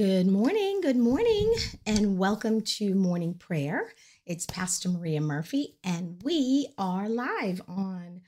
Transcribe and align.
Good 0.00 0.28
morning, 0.28 0.80
good 0.80 0.96
morning, 0.96 1.54
and 1.84 2.16
welcome 2.16 2.62
to 2.62 2.94
morning 2.94 3.34
prayer. 3.34 3.92
It's 4.24 4.46
Pastor 4.46 4.88
Maria 4.88 5.20
Murphy, 5.20 5.76
and 5.84 6.18
we 6.22 6.68
are 6.78 7.06
live 7.06 7.60
on 7.68 8.22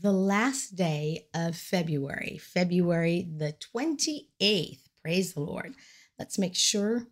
the 0.00 0.10
last 0.10 0.74
day 0.74 1.26
of 1.34 1.54
February, 1.54 2.40
February 2.42 3.28
the 3.36 3.54
28th. 3.76 4.78
Praise 5.02 5.34
the 5.34 5.40
Lord. 5.40 5.74
Let's 6.18 6.38
make 6.38 6.54
sure 6.54 7.08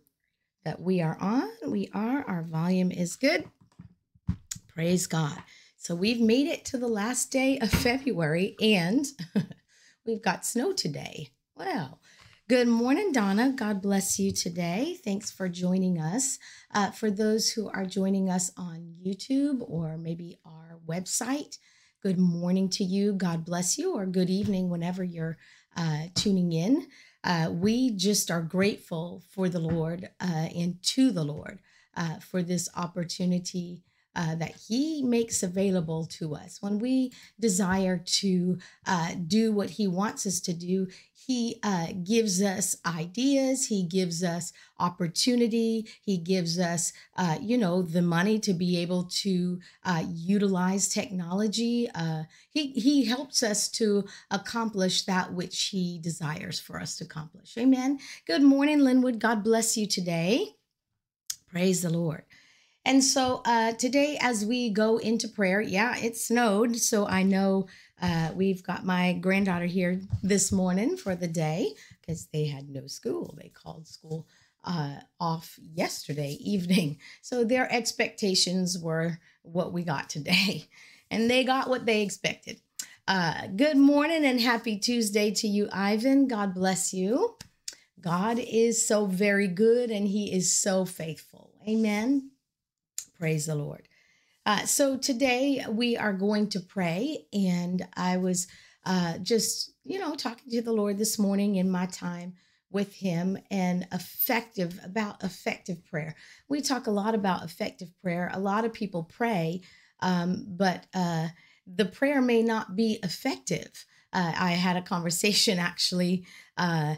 that 0.65 0.81
we 0.81 0.99
are 0.99 1.19
on. 1.21 1.51
We 1.67 1.91
are, 1.93 2.23
our 2.23 2.41
volume 2.41 2.89
is 2.89 3.17
good. 3.17 3.47
Praise 4.67 5.05
God. 5.05 5.37
So 5.77 5.93
we've 5.93 6.21
made 6.21 6.47
it 6.47 6.65
to 6.65 6.79
the 6.79 6.87
last 6.87 7.31
day 7.31 7.59
of 7.59 7.69
February, 7.85 8.55
and 8.59 9.05
we've 10.07 10.23
got 10.23 10.43
snow 10.43 10.73
today. 10.73 11.29
Well, 11.55 11.99
Good 12.49 12.69
morning, 12.69 13.11
Donna. 13.11 13.51
God 13.51 13.81
bless 13.81 14.19
you 14.19 14.31
today. 14.31 14.97
Thanks 15.03 15.29
for 15.29 15.49
joining 15.49 15.99
us. 15.99 16.39
Uh, 16.73 16.91
for 16.91 17.11
those 17.11 17.51
who 17.51 17.69
are 17.71 17.85
joining 17.85 18.29
us 18.29 18.51
on 18.55 18.95
YouTube 19.05 19.69
or 19.69 19.97
maybe 19.97 20.39
our 20.45 20.79
website, 20.87 21.57
good 22.01 22.17
morning 22.17 22.69
to 22.69 22.85
you. 22.85 23.11
God 23.11 23.43
bless 23.43 23.77
you, 23.77 23.95
or 23.95 24.05
good 24.05 24.29
evening 24.29 24.69
whenever 24.69 25.03
you're 25.03 25.37
uh, 25.75 26.03
tuning 26.15 26.53
in. 26.53 26.87
Uh, 27.21 27.49
we 27.51 27.91
just 27.91 28.31
are 28.31 28.43
grateful 28.43 29.23
for 29.29 29.49
the 29.49 29.59
Lord 29.59 30.09
uh, 30.21 30.47
and 30.55 30.81
to 30.83 31.11
the 31.11 31.25
Lord 31.25 31.59
uh, 31.97 32.19
for 32.19 32.41
this 32.41 32.69
opportunity 32.77 33.83
uh, 34.17 34.35
that 34.35 34.55
He 34.67 35.03
makes 35.03 35.43
available 35.43 36.05
to 36.17 36.35
us. 36.35 36.57
When 36.61 36.79
we 36.79 37.13
desire 37.39 37.97
to 37.97 38.57
uh, 38.85 39.11
do 39.27 39.51
what 39.51 39.69
He 39.69 39.87
wants 39.87 40.25
us 40.25 40.39
to 40.41 40.53
do, 40.53 40.87
He 41.13 41.59
uh, 41.61 41.89
gives 42.03 42.41
us 42.41 42.75
ideas, 42.85 43.67
He 43.67 43.83
gives 43.83 44.23
us 44.23 44.51
opportunity, 44.79 45.87
He 46.01 46.17
gives 46.17 46.59
us, 46.59 46.93
uh, 47.15 47.37
you 47.39 47.57
know, 47.57 47.83
the 47.83 48.01
money 48.01 48.39
to 48.39 48.53
be 48.53 48.77
able 48.79 49.03
to 49.21 49.59
uh, 49.85 50.03
utilize 50.07 50.89
technology. 50.89 51.87
Uh, 51.93 52.23
he, 52.49 52.71
he 52.71 53.05
helps 53.05 53.43
us 53.43 53.69
to 53.69 54.05
accomplish 54.31 55.05
that 55.05 55.31
which 55.31 55.65
He 55.65 55.99
desires 55.99 56.59
for 56.59 56.79
us 56.79 56.97
to 56.97 57.03
accomplish. 57.03 57.55
Amen. 57.57 57.99
Good 58.25 58.41
morning, 58.41 58.79
Linwood. 58.79 59.19
God 59.19 59.43
bless 59.43 59.77
you 59.77 59.85
today. 59.85 60.55
Praise 61.49 61.81
the 61.81 61.89
Lord. 61.89 62.23
And 62.87 63.03
so 63.03 63.41
uh, 63.43 63.73
today, 63.73 64.17
as 64.21 64.45
we 64.45 64.69
go 64.69 64.95
into 64.95 65.27
prayer, 65.27 65.59
yeah, 65.59 65.97
it 65.97 66.15
snowed. 66.15 66.77
So 66.77 67.05
I 67.05 67.21
know 67.21 67.67
uh, 68.01 68.29
we've 68.33 68.63
got 68.63 68.85
my 68.85 69.11
granddaughter 69.11 69.65
here 69.65 69.99
this 70.23 70.53
morning 70.53 70.95
for 70.95 71.13
the 71.13 71.27
day 71.27 71.73
because 71.99 72.27
they 72.27 72.45
had 72.45 72.69
no 72.69 72.87
school. 72.87 73.35
They 73.37 73.49
called 73.49 73.89
school 73.89 74.25
uh, 74.63 75.01
off 75.19 75.59
yesterday 75.59 76.37
evening. 76.39 76.99
So 77.21 77.43
their 77.43 77.69
expectations 77.69 78.79
were 78.79 79.19
what 79.41 79.73
we 79.73 79.83
got 79.83 80.09
today, 80.09 80.69
and 81.11 81.29
they 81.29 81.43
got 81.43 81.69
what 81.69 81.85
they 81.85 82.03
expected. 82.03 82.61
Uh, 83.05 83.47
good 83.47 83.75
morning 83.75 84.23
and 84.23 84.39
happy 84.39 84.77
Tuesday 84.77 85.31
to 85.31 85.47
you, 85.47 85.67
Ivan. 85.73 86.29
God 86.29 86.53
bless 86.53 86.93
you. 86.93 87.35
God 87.99 88.39
is 88.39 88.87
so 88.87 89.07
very 89.07 89.49
good 89.49 89.91
and 89.91 90.07
he 90.07 90.31
is 90.31 90.53
so 90.53 90.85
faithful. 90.85 91.51
Amen. 91.67 92.31
Praise 93.17 93.47
the 93.47 93.55
Lord. 93.55 93.87
Uh, 94.45 94.65
so 94.65 94.95
today 94.95 95.65
we 95.69 95.97
are 95.97 96.13
going 96.13 96.49
to 96.49 96.59
pray, 96.59 97.25
and 97.33 97.85
I 97.95 98.17
was 98.17 98.47
uh, 98.85 99.17
just, 99.17 99.73
you 99.83 99.99
know, 99.99 100.15
talking 100.15 100.51
to 100.51 100.61
the 100.61 100.71
Lord 100.71 100.97
this 100.97 101.17
morning 101.17 101.55
in 101.55 101.69
my 101.69 101.87
time 101.87 102.35
with 102.71 102.93
Him 102.93 103.37
and 103.49 103.87
effective 103.91 104.79
about 104.83 105.23
effective 105.23 105.83
prayer. 105.85 106.15
We 106.47 106.61
talk 106.61 106.87
a 106.87 106.91
lot 106.91 107.15
about 107.15 107.43
effective 107.43 107.89
prayer. 108.01 108.29
A 108.33 108.39
lot 108.39 108.65
of 108.65 108.73
people 108.73 109.03
pray, 109.03 109.61
um, 110.01 110.45
but 110.47 110.85
uh, 110.93 111.29
the 111.65 111.85
prayer 111.85 112.21
may 112.21 112.43
not 112.43 112.75
be 112.75 112.99
effective. 113.03 113.85
Uh, 114.13 114.33
I 114.37 114.51
had 114.51 114.77
a 114.77 114.81
conversation 114.81 115.57
actually. 115.59 116.25
Uh, 116.55 116.95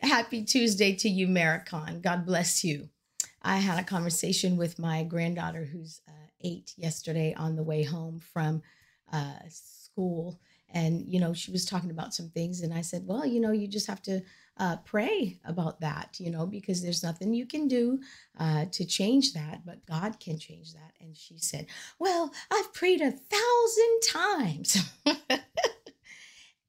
happy 0.00 0.42
Tuesday 0.44 0.94
to 0.96 1.08
you, 1.08 1.28
Maricon. 1.28 2.02
God 2.02 2.24
bless 2.24 2.64
you. 2.64 2.88
I 3.42 3.58
had 3.58 3.78
a 3.78 3.84
conversation 3.84 4.56
with 4.56 4.78
my 4.78 5.02
granddaughter, 5.02 5.64
who's 5.64 6.00
uh, 6.08 6.12
eight, 6.42 6.74
yesterday 6.76 7.34
on 7.34 7.56
the 7.56 7.62
way 7.62 7.82
home 7.82 8.20
from 8.20 8.62
uh, 9.12 9.38
school. 9.48 10.40
And, 10.72 11.04
you 11.08 11.18
know, 11.18 11.32
she 11.32 11.50
was 11.50 11.64
talking 11.64 11.90
about 11.90 12.14
some 12.14 12.28
things. 12.28 12.60
And 12.60 12.72
I 12.72 12.82
said, 12.82 13.02
well, 13.06 13.26
you 13.26 13.40
know, 13.40 13.50
you 13.50 13.66
just 13.66 13.86
have 13.86 14.02
to 14.02 14.22
uh, 14.58 14.76
pray 14.84 15.40
about 15.44 15.80
that, 15.80 16.16
you 16.20 16.30
know, 16.30 16.46
because 16.46 16.82
there's 16.82 17.02
nothing 17.02 17.32
you 17.32 17.46
can 17.46 17.66
do 17.66 17.98
uh, 18.38 18.66
to 18.72 18.84
change 18.84 19.32
that, 19.32 19.64
but 19.64 19.84
God 19.86 20.20
can 20.20 20.38
change 20.38 20.74
that. 20.74 20.92
And 21.00 21.16
she 21.16 21.38
said, 21.38 21.66
well, 21.98 22.32
I've 22.52 22.72
prayed 22.72 23.00
a 23.00 23.10
thousand 23.10 24.00
times. 24.06 24.92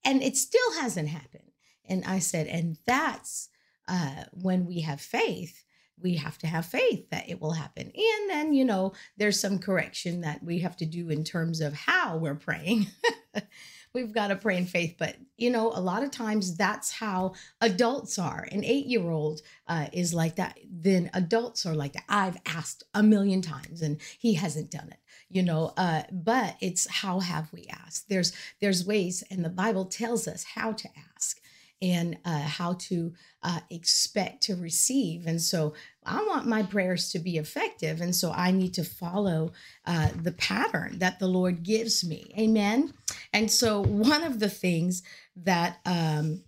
and 0.05 0.23
it 0.23 0.37
still 0.37 0.73
hasn't 0.79 1.09
happened. 1.09 1.51
And 1.85 2.05
I 2.05 2.19
said, 2.19 2.47
and 2.47 2.77
that's 2.87 3.49
uh, 3.87 4.23
when 4.31 4.65
we 4.65 4.81
have 4.81 5.01
faith 5.01 5.63
we 6.01 6.15
have 6.15 6.37
to 6.39 6.47
have 6.47 6.65
faith 6.65 7.09
that 7.09 7.29
it 7.29 7.41
will 7.41 7.51
happen. 7.51 7.91
And 7.95 8.29
then, 8.29 8.53
you 8.53 8.65
know, 8.65 8.93
there's 9.17 9.39
some 9.39 9.59
correction 9.59 10.21
that 10.21 10.43
we 10.43 10.59
have 10.59 10.77
to 10.77 10.85
do 10.85 11.09
in 11.09 11.23
terms 11.23 11.61
of 11.61 11.73
how 11.73 12.17
we're 12.17 12.35
praying. 12.35 12.87
We've 13.93 14.13
got 14.13 14.27
to 14.27 14.37
pray 14.37 14.57
in 14.57 14.65
faith. 14.65 14.95
But, 14.97 15.17
you 15.37 15.49
know, 15.49 15.71
a 15.73 15.81
lot 15.81 16.03
of 16.03 16.11
times 16.11 16.55
that's 16.55 16.91
how 16.91 17.33
adults 17.59 18.17
are. 18.17 18.47
An 18.51 18.63
eight 18.63 18.85
year 18.85 19.09
old 19.09 19.41
uh, 19.67 19.87
is 19.91 20.13
like 20.13 20.35
that. 20.37 20.57
Then 20.69 21.09
adults 21.13 21.65
are 21.65 21.75
like 21.75 21.93
that. 21.93 22.05
I've 22.07 22.37
asked 22.45 22.83
a 22.93 23.03
million 23.03 23.41
times 23.41 23.81
and 23.81 23.99
he 24.17 24.35
hasn't 24.35 24.71
done 24.71 24.89
it 24.89 24.97
you 25.33 25.41
know 25.41 25.73
uh, 25.77 26.03
but 26.11 26.57
it's 26.59 26.89
how 26.89 27.19
have 27.19 27.51
we 27.53 27.65
asked 27.85 28.09
there's 28.09 28.33
there's 28.59 28.85
ways 28.85 29.23
and 29.31 29.45
the 29.45 29.49
bible 29.49 29.85
tells 29.85 30.27
us 30.27 30.43
how 30.43 30.73
to 30.73 30.89
ask 31.15 31.41
and 31.81 32.17
uh, 32.25 32.41
how 32.41 32.73
to 32.73 33.13
uh, 33.43 33.59
expect 33.69 34.43
to 34.43 34.55
receive. 34.55 35.25
And 35.25 35.41
so 35.41 35.73
I 36.05 36.25
want 36.27 36.47
my 36.47 36.63
prayers 36.63 37.09
to 37.11 37.19
be 37.19 37.37
effective. 37.37 38.01
And 38.01 38.15
so 38.15 38.31
I 38.31 38.51
need 38.51 38.73
to 38.75 38.83
follow 38.83 39.53
uh, 39.85 40.09
the 40.19 40.31
pattern 40.31 40.99
that 40.99 41.19
the 41.19 41.27
Lord 41.27 41.63
gives 41.63 42.03
me. 42.03 42.33
Amen. 42.37 42.93
And 43.33 43.51
so 43.51 43.81
one 43.81 44.23
of 44.23 44.39
the 44.39 44.49
things 44.49 45.03
that 45.35 45.79
um, 45.85 46.43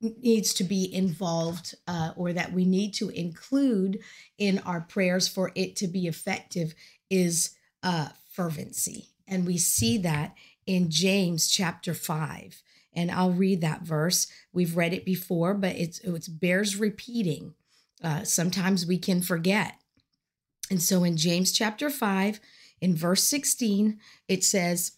needs 0.00 0.52
to 0.54 0.64
be 0.64 0.92
involved 0.92 1.74
uh, 1.86 2.12
or 2.16 2.32
that 2.32 2.52
we 2.52 2.64
need 2.64 2.92
to 2.94 3.08
include 3.08 3.98
in 4.36 4.58
our 4.60 4.82
prayers 4.82 5.26
for 5.26 5.52
it 5.54 5.74
to 5.76 5.88
be 5.88 6.06
effective 6.06 6.74
is 7.08 7.50
uh, 7.82 8.08
fervency. 8.30 9.08
And 9.26 9.46
we 9.46 9.56
see 9.56 9.98
that 9.98 10.34
in 10.66 10.90
James 10.90 11.48
chapter 11.48 11.94
5 11.94 12.62
and 12.94 13.12
I'll 13.12 13.30
read 13.30 13.60
that 13.60 13.82
verse. 13.82 14.26
We've 14.52 14.76
read 14.76 14.92
it 14.92 15.04
before, 15.04 15.54
but 15.54 15.76
it's 15.76 16.00
it 16.00 16.40
bears 16.40 16.76
repeating. 16.76 17.54
Uh, 18.02 18.22
sometimes 18.24 18.86
we 18.86 18.98
can 18.98 19.22
forget. 19.22 19.74
And 20.70 20.82
so 20.82 21.04
in 21.04 21.16
James 21.16 21.52
chapter 21.52 21.90
5, 21.90 22.40
in 22.80 22.94
verse 22.94 23.24
16, 23.24 23.98
it 24.28 24.44
says, 24.44 24.92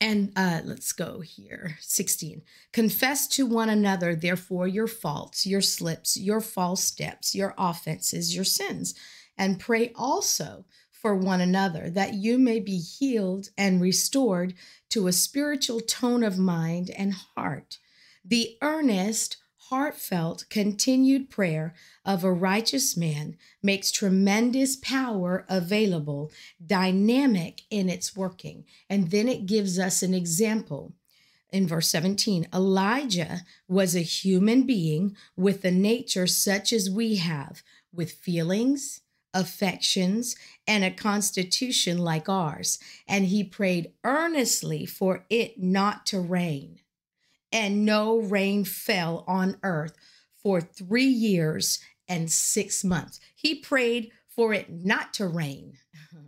and 0.00 0.32
uh, 0.36 0.60
let's 0.64 0.92
go 0.92 1.20
here 1.20 1.78
16. 1.80 2.42
Confess 2.72 3.26
to 3.28 3.46
one 3.46 3.70
another, 3.70 4.14
therefore, 4.14 4.68
your 4.68 4.86
faults, 4.86 5.46
your 5.46 5.62
slips, 5.62 6.18
your 6.18 6.40
false 6.40 6.84
steps, 6.84 7.34
your 7.34 7.54
offenses, 7.56 8.34
your 8.34 8.44
sins, 8.44 8.94
and 9.38 9.60
pray 9.60 9.92
also 9.94 10.66
for 10.90 11.14
one 11.14 11.40
another, 11.40 11.88
that 11.88 12.14
you 12.14 12.38
may 12.38 12.60
be 12.60 12.78
healed 12.78 13.48
and 13.56 13.80
restored 13.80 14.54
to 14.90 15.06
a 15.06 15.12
spiritual 15.12 15.80
tone 15.80 16.22
of 16.22 16.38
mind 16.38 16.90
and 16.90 17.14
heart. 17.34 17.78
The 18.24 18.56
earnest, 18.60 19.36
heartfelt, 19.68 20.44
continued 20.48 21.28
prayer 21.28 21.74
of 22.04 22.22
a 22.22 22.32
righteous 22.32 22.96
man 22.96 23.36
makes 23.62 23.90
tremendous 23.90 24.76
power 24.76 25.44
available, 25.48 26.30
dynamic 26.64 27.62
in 27.70 27.88
its 27.88 28.16
working. 28.16 28.64
And 28.88 29.10
then 29.10 29.28
it 29.28 29.46
gives 29.46 29.78
us 29.78 30.02
an 30.02 30.14
example. 30.14 30.92
In 31.50 31.66
verse 31.66 31.88
17, 31.88 32.48
Elijah 32.54 33.40
was 33.66 33.96
a 33.96 34.00
human 34.00 34.64
being 34.64 35.16
with 35.36 35.64
a 35.64 35.70
nature 35.70 36.26
such 36.26 36.72
as 36.72 36.90
we 36.90 37.16
have, 37.16 37.62
with 37.92 38.12
feelings, 38.12 39.00
affections, 39.32 40.36
and 40.66 40.84
a 40.84 40.90
constitution 40.90 41.98
like 41.98 42.28
ours. 42.28 42.78
And 43.08 43.26
he 43.26 43.42
prayed 43.42 43.92
earnestly 44.04 44.86
for 44.86 45.24
it 45.28 45.60
not 45.60 46.06
to 46.06 46.20
rain. 46.20 46.80
And 47.52 47.84
no 47.84 48.18
rain 48.18 48.64
fell 48.64 49.24
on 49.26 49.58
earth 49.62 49.94
for 50.42 50.60
three 50.60 51.04
years 51.04 51.78
and 52.08 52.30
six 52.30 52.84
months. 52.84 53.20
He 53.34 53.54
prayed 53.54 54.10
for 54.28 54.52
it 54.52 54.70
not 54.70 55.14
to 55.14 55.26
rain. 55.26 55.78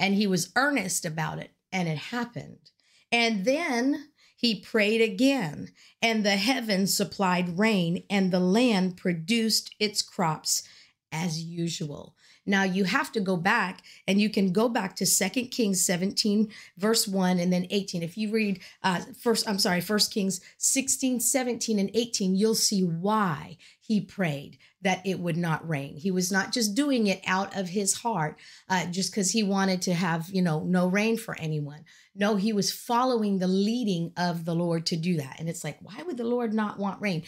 And 0.00 0.14
he 0.14 0.28
was 0.28 0.52
earnest 0.54 1.04
about 1.04 1.40
it, 1.40 1.50
and 1.72 1.88
it 1.88 1.98
happened. 1.98 2.70
And 3.10 3.44
then 3.44 4.10
he 4.36 4.60
prayed 4.60 5.00
again, 5.00 5.72
and 6.00 6.24
the 6.24 6.36
heavens 6.36 6.94
supplied 6.94 7.58
rain, 7.58 8.04
and 8.08 8.30
the 8.30 8.38
land 8.38 8.96
produced 8.96 9.74
its 9.80 10.00
crops 10.00 10.62
as 11.10 11.42
usual. 11.42 12.14
Now 12.48 12.64
you 12.64 12.84
have 12.84 13.12
to 13.12 13.20
go 13.20 13.36
back 13.36 13.82
and 14.06 14.20
you 14.20 14.30
can 14.30 14.52
go 14.52 14.68
back 14.68 14.96
to 14.96 15.06
Second 15.06 15.48
Kings 15.48 15.84
17, 15.84 16.48
verse 16.76 17.06
1 17.06 17.38
and 17.38 17.52
then 17.52 17.66
18. 17.70 18.02
If 18.02 18.16
you 18.16 18.30
read 18.32 18.60
uh 18.82 19.02
first, 19.20 19.48
I'm 19.48 19.58
sorry, 19.58 19.80
First 19.80 20.12
Kings 20.12 20.40
16, 20.56 21.20
17, 21.20 21.78
and 21.78 21.90
18, 21.94 22.34
you'll 22.34 22.54
see 22.54 22.82
why 22.82 23.58
he 23.80 24.00
prayed 24.00 24.58
that 24.82 25.04
it 25.06 25.18
would 25.18 25.36
not 25.36 25.68
rain. 25.68 25.96
He 25.96 26.10
was 26.10 26.30
not 26.30 26.52
just 26.52 26.74
doing 26.74 27.06
it 27.06 27.22
out 27.26 27.56
of 27.56 27.70
his 27.70 27.94
heart, 27.94 28.38
uh, 28.68 28.86
just 28.86 29.10
because 29.10 29.30
he 29.30 29.42
wanted 29.42 29.82
to 29.82 29.94
have, 29.94 30.28
you 30.30 30.42
know, 30.42 30.62
no 30.62 30.86
rain 30.86 31.16
for 31.16 31.36
anyone. 31.38 31.84
No, 32.14 32.36
he 32.36 32.52
was 32.52 32.70
following 32.70 33.38
the 33.38 33.48
leading 33.48 34.12
of 34.16 34.44
the 34.44 34.54
Lord 34.54 34.86
to 34.86 34.96
do 34.96 35.16
that. 35.16 35.36
And 35.38 35.48
it's 35.48 35.64
like, 35.64 35.78
why 35.80 36.02
would 36.02 36.16
the 36.16 36.24
Lord 36.24 36.52
not 36.52 36.78
want 36.78 37.00
rain? 37.00 37.24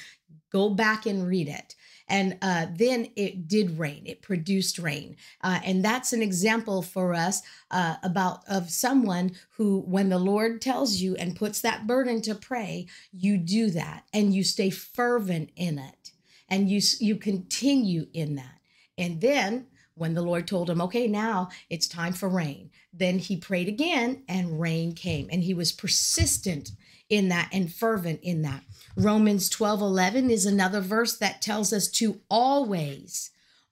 Go 0.52 0.70
back 0.70 1.06
and 1.06 1.26
read 1.26 1.48
it 1.48 1.74
and 2.10 2.36
uh, 2.42 2.66
then 2.74 3.08
it 3.14 3.46
did 3.48 3.78
rain. 3.78 4.02
It 4.04 4.20
produced 4.20 4.78
rain. 4.78 5.16
Uh, 5.42 5.60
and 5.64 5.84
that's 5.84 6.12
an 6.12 6.22
example 6.22 6.82
for 6.82 7.14
us 7.14 7.40
uh, 7.70 7.96
about 8.02 8.42
of 8.48 8.68
someone 8.70 9.32
who 9.50 9.80
when 9.86 10.08
the 10.08 10.18
lord 10.18 10.60
tells 10.60 10.96
you 10.96 11.14
and 11.16 11.36
puts 11.36 11.60
that 11.60 11.86
burden 11.86 12.20
to 12.22 12.34
pray 12.34 12.86
you 13.12 13.38
do 13.38 13.70
that 13.70 14.04
and 14.12 14.34
you 14.34 14.42
stay 14.42 14.70
fervent 14.70 15.50
in 15.56 15.78
it 15.78 16.10
and 16.48 16.68
you 16.68 16.80
you 16.98 17.16
continue 17.16 18.06
in 18.12 18.34
that. 18.34 18.58
And 18.98 19.20
then 19.20 19.66
when 19.94 20.14
the 20.14 20.22
lord 20.22 20.46
told 20.46 20.68
him 20.68 20.80
okay 20.80 21.06
now 21.06 21.48
it's 21.68 21.86
time 21.86 22.12
for 22.12 22.28
rain 22.28 22.70
then 22.92 23.18
he 23.18 23.36
prayed 23.36 23.68
again 23.68 24.22
and 24.28 24.60
rain 24.60 24.92
came 24.92 25.28
and 25.30 25.42
he 25.42 25.54
was 25.54 25.72
persistent 25.72 26.72
in 27.10 27.28
that 27.28 27.50
and 27.52 27.72
fervent 27.72 28.20
in 28.22 28.42
that 28.42 28.62
Romans 28.96 29.48
12 29.48 29.80
11 29.80 30.30
is 30.30 30.46
another 30.46 30.80
verse 30.80 31.16
that 31.16 31.40
tells 31.40 31.72
us 31.72 31.88
to 31.88 32.20
always, 32.28 33.30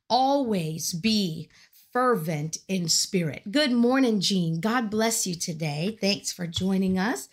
always 0.08 0.93
be 0.93 1.49
fervent 1.93 2.58
in 2.69 2.88
spirit. 2.88 3.50
Good 3.50 3.73
morning, 3.73 4.20
Jean. 4.20 4.61
God 4.61 4.90
bless 4.90 5.26
you 5.26 5.35
today. 5.35 5.99
Thanks 6.00 6.32
for 6.32 6.46
joining 6.46 6.99
us. 6.99 7.29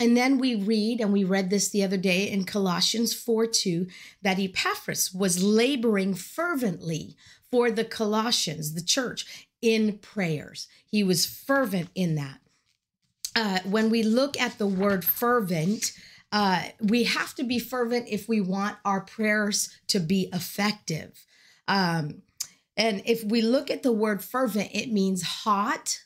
And 0.00 0.16
then 0.16 0.38
we 0.38 0.54
read, 0.54 1.00
and 1.00 1.12
we 1.12 1.24
read 1.24 1.50
this 1.50 1.68
the 1.68 1.84
other 1.84 1.98
day 1.98 2.28
in 2.28 2.44
Colossians 2.44 3.14
4 3.14 3.46
2, 3.46 3.86
that 4.22 4.38
Epaphras 4.38 5.12
was 5.14 5.42
laboring 5.42 6.14
fervently 6.14 7.16
for 7.50 7.70
the 7.70 7.84
Colossians, 7.84 8.74
the 8.74 8.82
church, 8.82 9.46
in 9.62 9.98
prayers. 9.98 10.68
He 10.86 11.04
was 11.04 11.26
fervent 11.26 11.90
in 11.94 12.14
that. 12.16 12.39
Uh, 13.40 13.58
when 13.64 13.88
we 13.88 14.02
look 14.02 14.38
at 14.38 14.58
the 14.58 14.66
word 14.66 15.02
fervent, 15.02 15.92
uh, 16.30 16.62
we 16.82 17.04
have 17.04 17.34
to 17.34 17.42
be 17.42 17.58
fervent 17.58 18.06
if 18.06 18.28
we 18.28 18.38
want 18.38 18.76
our 18.84 19.00
prayers 19.00 19.74
to 19.86 19.98
be 19.98 20.28
effective. 20.30 21.24
Um, 21.66 22.20
and 22.76 23.00
if 23.06 23.24
we 23.24 23.40
look 23.40 23.70
at 23.70 23.82
the 23.82 23.92
word 23.92 24.22
fervent, 24.22 24.68
it 24.74 24.92
means 24.92 25.22
hot, 25.22 26.02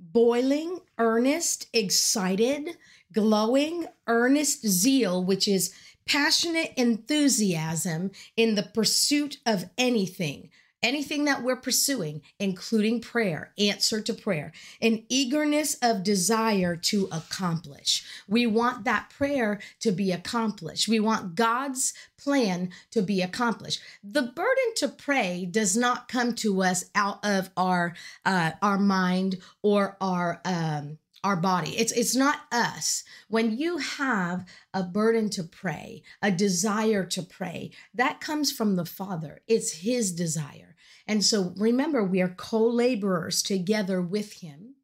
boiling, 0.00 0.80
earnest, 0.98 1.68
excited, 1.72 2.76
glowing, 3.12 3.86
earnest 4.08 4.66
zeal, 4.66 5.22
which 5.22 5.46
is 5.46 5.72
passionate 6.04 6.72
enthusiasm 6.76 8.10
in 8.36 8.56
the 8.56 8.64
pursuit 8.64 9.36
of 9.46 9.70
anything, 9.78 10.50
anything 10.82 11.24
that 11.24 11.42
we're 11.42 11.56
pursuing, 11.56 12.22
including 12.38 13.00
prayer, 13.00 13.52
answer 13.58 14.00
to 14.00 14.14
prayer, 14.14 14.52
an 14.80 15.04
eagerness 15.08 15.76
of 15.82 16.02
desire 16.02 16.76
to 16.76 17.08
accomplish. 17.12 18.04
We 18.28 18.46
want 18.46 18.84
that 18.84 19.10
prayer 19.10 19.60
to 19.80 19.92
be 19.92 20.12
accomplished. 20.12 20.88
We 20.88 21.00
want 21.00 21.34
God's 21.34 21.94
plan 22.18 22.70
to 22.90 23.02
be 23.02 23.20
accomplished. 23.20 23.80
The 24.02 24.22
burden 24.22 24.74
to 24.76 24.88
pray 24.88 25.46
does 25.50 25.76
not 25.76 26.08
come 26.08 26.34
to 26.36 26.62
us 26.62 26.84
out 26.94 27.24
of 27.24 27.50
our 27.56 27.94
uh, 28.24 28.52
our 28.60 28.78
mind 28.78 29.38
or 29.62 29.96
our 30.00 30.40
um, 30.44 30.98
our 31.24 31.36
body. 31.36 31.76
It's 31.78 31.92
it's 31.92 32.16
not 32.16 32.40
us. 32.50 33.04
When 33.28 33.56
you 33.56 33.78
have 33.78 34.44
a 34.74 34.82
burden 34.82 35.30
to 35.30 35.44
pray, 35.44 36.02
a 36.20 36.30
desire 36.30 37.04
to 37.06 37.22
pray, 37.22 37.70
that 37.94 38.20
comes 38.20 38.50
from 38.50 38.76
the 38.76 38.84
Father. 38.84 39.40
It's 39.46 39.72
his 39.72 40.12
desire. 40.12 40.71
And 41.12 41.22
so 41.22 41.52
remember, 41.58 42.02
we 42.02 42.22
are 42.22 42.34
co 42.38 42.66
laborers 42.66 43.42
together 43.42 44.00
with 44.00 44.40
Him. 44.40 44.76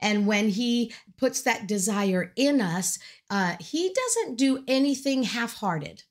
And 0.00 0.26
when 0.26 0.48
He 0.48 0.92
puts 1.16 1.40
that 1.42 1.68
desire 1.68 2.32
in 2.34 2.60
us, 2.60 2.98
uh, 3.30 3.54
He 3.60 3.94
doesn't 3.94 4.36
do 4.36 4.64
anything 4.66 5.22
half 5.22 5.54
hearted, 5.54 6.02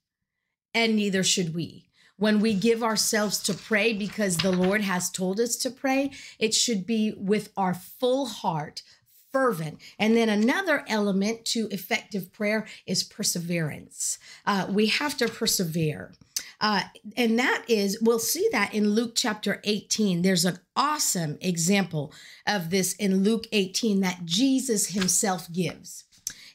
and 0.74 0.96
neither 0.96 1.22
should 1.22 1.54
we. 1.54 1.90
When 2.16 2.40
we 2.40 2.54
give 2.54 2.82
ourselves 2.82 3.40
to 3.40 3.54
pray 3.54 3.92
because 3.92 4.38
the 4.38 4.54
Lord 4.54 4.80
has 4.84 5.10
told 5.10 5.38
us 5.38 5.58
to 5.58 5.70
pray, 5.70 6.12
it 6.40 6.54
should 6.54 6.86
be 6.86 7.14
with 7.18 7.52
our 7.58 7.74
full 7.74 8.26
heart, 8.26 8.84
fervent. 9.38 9.80
And 10.00 10.18
then 10.18 10.30
another 10.30 10.84
element 10.88 11.46
to 11.46 11.68
effective 11.70 12.34
prayer 12.34 12.66
is 12.88 13.04
perseverance. 13.04 14.18
Uh, 14.48 14.66
we 14.68 14.88
have 14.88 15.16
to 15.18 15.28
persevere. 15.28 16.14
Uh, 16.60 16.82
and 17.16 17.38
that 17.38 17.64
is, 17.68 18.00
we'll 18.02 18.18
see 18.18 18.50
that 18.52 18.74
in 18.74 18.90
Luke 18.90 19.12
chapter 19.14 19.62
18. 19.64 20.24
There's 20.24 20.44
an 20.44 20.58
awesome 20.76 21.38
example 21.40 22.12
of 22.48 22.72
this 22.72 22.94
in 22.94 23.24
Luke 23.24 23.46
18 23.52 24.02
that 24.02 24.26
Jesus 24.26 24.88
himself 24.88 25.52
gives. 25.54 26.06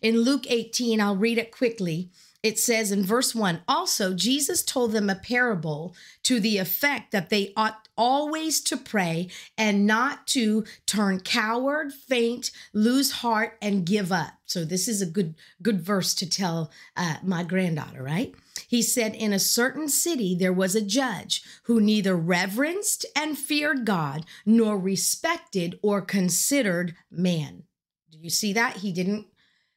In 0.00 0.23
Luke 0.23 0.50
18, 0.50 1.00
I'll 1.00 1.14
read 1.14 1.38
it 1.38 1.52
quickly. 1.52 2.11
It 2.43 2.59
says 2.59 2.91
in 2.91 3.05
verse 3.05 3.35
1 3.35 3.61
Also, 3.69 4.15
Jesus 4.15 4.62
told 4.62 4.93
them 4.93 5.09
a 5.09 5.15
parable 5.15 5.94
to 6.25 6.41
the 6.41 6.59
effect 6.59 7.12
that 7.12 7.31
they 7.31 7.53
ought 7.56 7.89
always 7.97 8.61
to 8.62 8.77
pray 8.77 9.29
and 9.56 9.87
not 9.87 10.27
to 10.29 10.65
turn 10.85 11.21
coward, 11.21 11.93
faint, 11.93 12.50
lose 12.73 13.12
heart, 13.12 13.59
and 13.62 13.87
give 13.87 14.11
up. 14.11 14.33
So, 14.44 14.65
this 14.65 14.89
is 14.89 15.00
a 15.00 15.06
good, 15.06 15.37
good 15.62 15.81
verse 15.81 16.15
to 16.17 16.29
tell 16.29 16.73
uh, 16.97 17.17
my 17.23 17.44
granddaughter, 17.44 18.03
right? 18.03 18.35
He 18.67 18.83
said, 18.83 19.15
In 19.15 19.33
a 19.33 19.39
certain 19.39 19.89
city 19.89 20.35
there 20.35 20.53
was 20.53 20.75
a 20.75 20.85
judge 20.85 21.44
who 21.65 21.81
neither 21.81 22.17
reverenced 22.17 23.06
and 23.15 23.39
feared 23.39 23.85
God 23.85 24.27
nor 24.44 24.77
respected 24.77 25.79
or 25.81 26.00
considered 26.00 26.97
man. 27.11 27.65
Do 28.11 28.19
you 28.19 28.31
see 28.31 28.53
that? 28.53 28.79
He 28.79 28.93
didn't, 28.93 29.27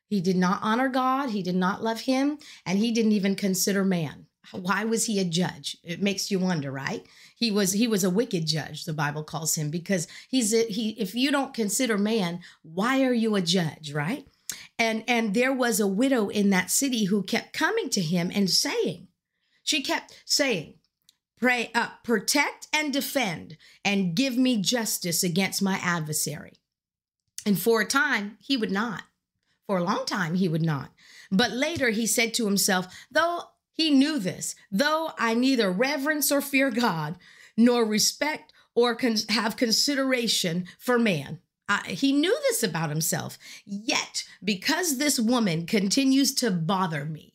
he 0.07 0.21
did 0.21 0.35
not 0.35 0.59
honor 0.61 0.89
God, 0.89 1.31
he 1.31 1.41
did 1.41 1.55
not 1.55 1.83
love 1.83 2.01
him, 2.01 2.37
and 2.65 2.77
he 2.79 2.91
didn't 2.91 3.13
even 3.13 3.35
consider 3.35 3.83
man. 3.83 4.27
Why 4.51 4.83
was 4.83 5.05
he 5.05 5.19
a 5.19 5.25
judge? 5.25 5.77
It 5.83 6.01
makes 6.01 6.29
you 6.29 6.39
wonder, 6.39 6.71
right? 6.71 7.05
He 7.35 7.51
was 7.51 7.73
he 7.73 7.87
was 7.87 8.03
a 8.03 8.09
wicked 8.09 8.45
judge, 8.45 8.85
the 8.85 8.93
Bible 8.93 9.23
calls 9.23 9.55
him, 9.55 9.69
because 9.69 10.07
he's 10.29 10.53
a, 10.53 10.63
he 10.63 10.89
if 10.91 11.15
you 11.15 11.31
don't 11.31 11.53
consider 11.53 11.97
man, 11.97 12.41
why 12.61 13.03
are 13.03 13.13
you 13.13 13.35
a 13.35 13.41
judge, 13.41 13.91
right? 13.91 14.27
And 14.77 15.03
and 15.07 15.33
there 15.33 15.53
was 15.53 15.79
a 15.79 15.87
widow 15.87 16.29
in 16.29 16.49
that 16.51 16.69
city 16.69 17.05
who 17.05 17.23
kept 17.23 17.53
coming 17.53 17.89
to 17.89 18.01
him 18.01 18.31
and 18.33 18.49
saying, 18.49 19.07
she 19.63 19.81
kept 19.81 20.21
saying, 20.25 20.75
pray 21.39 21.71
uh, 21.73 21.89
protect 22.03 22.67
and 22.71 22.93
defend 22.93 23.57
and 23.83 24.15
give 24.15 24.37
me 24.37 24.61
justice 24.61 25.23
against 25.23 25.61
my 25.61 25.79
adversary. 25.81 26.53
And 27.45 27.59
for 27.59 27.81
a 27.81 27.85
time 27.85 28.37
he 28.39 28.57
would 28.57 28.71
not. 28.71 29.03
For 29.67 29.77
a 29.77 29.83
long 29.83 30.05
time 30.05 30.35
he 30.35 30.47
would 30.47 30.61
not. 30.61 30.91
But 31.31 31.51
later 31.51 31.89
he 31.89 32.05
said 32.07 32.33
to 32.35 32.45
himself, 32.45 32.87
though 33.11 33.41
he 33.73 33.89
knew 33.89 34.19
this, 34.19 34.55
though 34.71 35.11
I 35.17 35.33
neither 35.33 35.71
reverence 35.71 36.31
or 36.31 36.41
fear 36.41 36.69
God, 36.71 37.17
nor 37.57 37.85
respect 37.85 38.53
or 38.73 38.95
con- 38.95 39.17
have 39.29 39.57
consideration 39.57 40.65
for 40.77 40.99
man, 40.99 41.39
he 41.87 42.11
knew 42.11 42.37
this 42.43 42.63
about 42.63 42.89
himself. 42.89 43.37
Yet, 43.65 44.23
because 44.43 44.97
this 44.97 45.19
woman 45.19 45.65
continues 45.65 46.33
to 46.35 46.51
bother 46.51 47.05
me, 47.05 47.33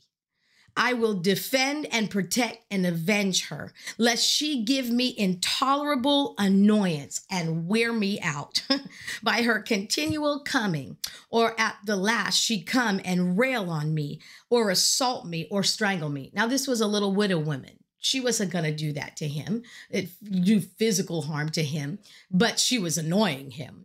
I 0.77 0.93
will 0.93 1.15
defend 1.15 1.87
and 1.93 2.11
protect 2.11 2.65
and 2.71 2.87
avenge 2.87 3.49
her, 3.49 3.73
lest 3.99 4.27
she 4.27 4.63
give 4.63 4.91
me 4.91 5.15
intolerable 5.17 6.35
annoyance 6.39 7.23
and 7.31 7.67
wear 7.67 7.93
me 7.93 8.21
out 8.21 8.63
by 9.23 9.43
her 9.43 9.61
continual 9.61 10.41
coming, 10.41 10.97
or 11.31 11.59
at 11.61 11.77
the 11.85 11.97
last 11.97 12.37
she 12.37 12.63
come 12.63 13.01
and 13.05 13.39
rail 13.39 13.71
on 13.71 13.95
me, 13.95 14.21
or 14.49 14.71
assault 14.71 15.27
me, 15.27 15.47
or 15.51 15.63
strangle 15.63 16.09
me. 16.09 16.31
Now, 16.35 16.47
this 16.47 16.67
was 16.67 16.81
a 16.81 16.87
little 16.87 17.15
widow 17.15 17.39
woman 17.39 17.81
she 18.01 18.21
wasn't 18.21 18.51
going 18.51 18.65
to 18.65 18.75
do 18.75 18.93
that 18.95 19.17
to 19.19 19.29
him, 19.29 19.63
it, 19.91 20.09
do 20.23 20.61
physical 20.61 21.23
harm 21.23 21.51
to 21.51 21.63
him, 21.63 21.99
but 22.31 22.59
she 22.59 22.79
was 22.79 22.97
annoying 22.97 23.51
him. 23.51 23.85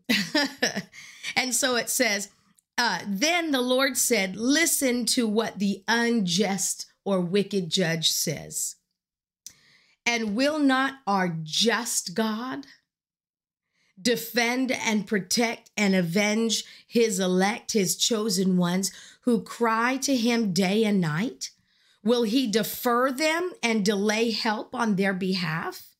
and 1.35 1.53
so 1.53 1.75
it 1.75 1.89
says, 1.89 2.29
uh, 2.77 2.99
then 3.07 3.51
the 3.51 3.61
Lord 3.61 3.97
said, 3.97 4.35
Listen 4.35 5.05
to 5.07 5.27
what 5.27 5.59
the 5.59 5.83
unjust 5.87 6.87
or 7.03 7.21
wicked 7.21 7.69
judge 7.69 8.11
says. 8.11 8.75
And 10.05 10.35
will 10.35 10.59
not 10.59 10.95
our 11.07 11.35
just 11.41 12.13
God 12.13 12.65
defend 13.99 14.71
and 14.71 15.07
protect 15.07 15.71
and 15.77 15.95
avenge 15.95 16.65
his 16.85 17.19
elect, 17.19 17.71
his 17.71 17.95
chosen 17.95 18.57
ones 18.57 18.91
who 19.21 19.41
cry 19.41 19.97
to 19.97 20.15
him 20.15 20.53
day 20.53 20.83
and 20.83 20.99
night? 20.99 21.51
Will 22.03 22.23
he 22.23 22.45
defer 22.45 23.11
them 23.11 23.51
and 23.63 23.83
delay 23.83 24.31
help 24.31 24.75
on 24.75 24.95
their 24.95 25.13
behalf? 25.13 25.94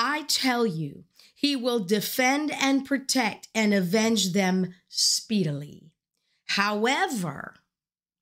I 0.00 0.22
tell 0.28 0.64
you, 0.64 1.04
he 1.34 1.56
will 1.56 1.80
defend 1.80 2.52
and 2.52 2.86
protect 2.86 3.48
and 3.52 3.74
avenge 3.74 4.32
them 4.32 4.74
speedily. 4.88 5.90
However, 6.46 7.56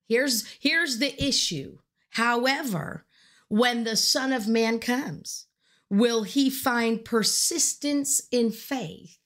here's, 0.07 0.47
here's 0.59 0.97
the 0.97 1.23
issue. 1.23 1.77
However, 2.11 3.05
when 3.47 3.83
the 3.83 3.95
Son 3.95 4.33
of 4.33 4.47
Man 4.47 4.79
comes, 4.79 5.45
will 5.87 6.23
he 6.23 6.49
find 6.49 7.05
persistence 7.05 8.23
in 8.31 8.51
faith 8.51 9.19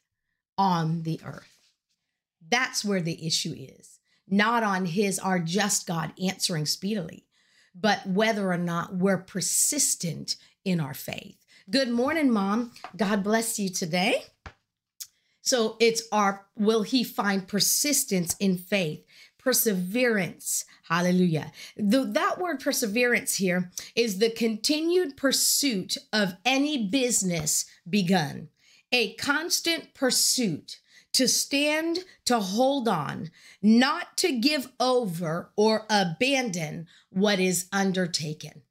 on 0.58 1.04
the 1.04 1.22
earth? 1.26 1.70
That's 2.50 2.84
where 2.84 3.02
the 3.02 3.26
issue 3.26 3.56
is, 3.58 4.00
not 4.28 4.62
on 4.62 4.86
his, 4.86 5.20
our 5.20 5.40
just 5.40 5.88
God 5.88 6.12
answering 6.22 6.66
speedily, 6.66 7.26
but 7.74 8.06
whether 8.06 8.52
or 8.52 8.58
not 8.58 8.94
we're 8.94 9.18
persistent 9.18 10.36
in 10.66 10.82
our 10.82 10.94
faith. 10.94 11.41
Good 11.70 11.90
morning, 11.90 12.32
Mom. 12.32 12.72
God 12.96 13.24
bless 13.24 13.60
you 13.60 13.70
today. 13.70 14.24
So 15.42 15.78
it's 15.80 16.04
our, 16.12 16.46
will 16.56 16.84
he 16.84 17.04
find 17.04 17.48
persistence 17.48 18.36
in 18.40 18.58
faith? 18.58 19.04
perseverance. 19.42 20.66
Hallelujah. 20.84 21.52
The, 21.76 22.04
that 22.04 22.40
word 22.40 22.60
perseverance 22.60 23.36
here 23.36 23.72
is 23.96 24.20
the 24.20 24.30
continued 24.30 25.18
pursuit 25.18 25.98
of 26.14 26.36
any 26.46 26.88
business 26.88 27.66
begun, 27.90 28.50
a 28.92 29.14
constant 29.16 29.94
pursuit 29.94 30.80
to 31.14 31.28
stand, 31.28 32.00
to 32.26 32.40
hold 32.40 32.88
on, 32.88 33.32
not 33.62 34.16
to 34.18 34.38
give 34.38 34.72
over 34.80 35.52
or 35.58 35.86
abandon 35.90 36.88
what 37.10 37.40
is 37.40 37.68
undertaken. 37.74 38.62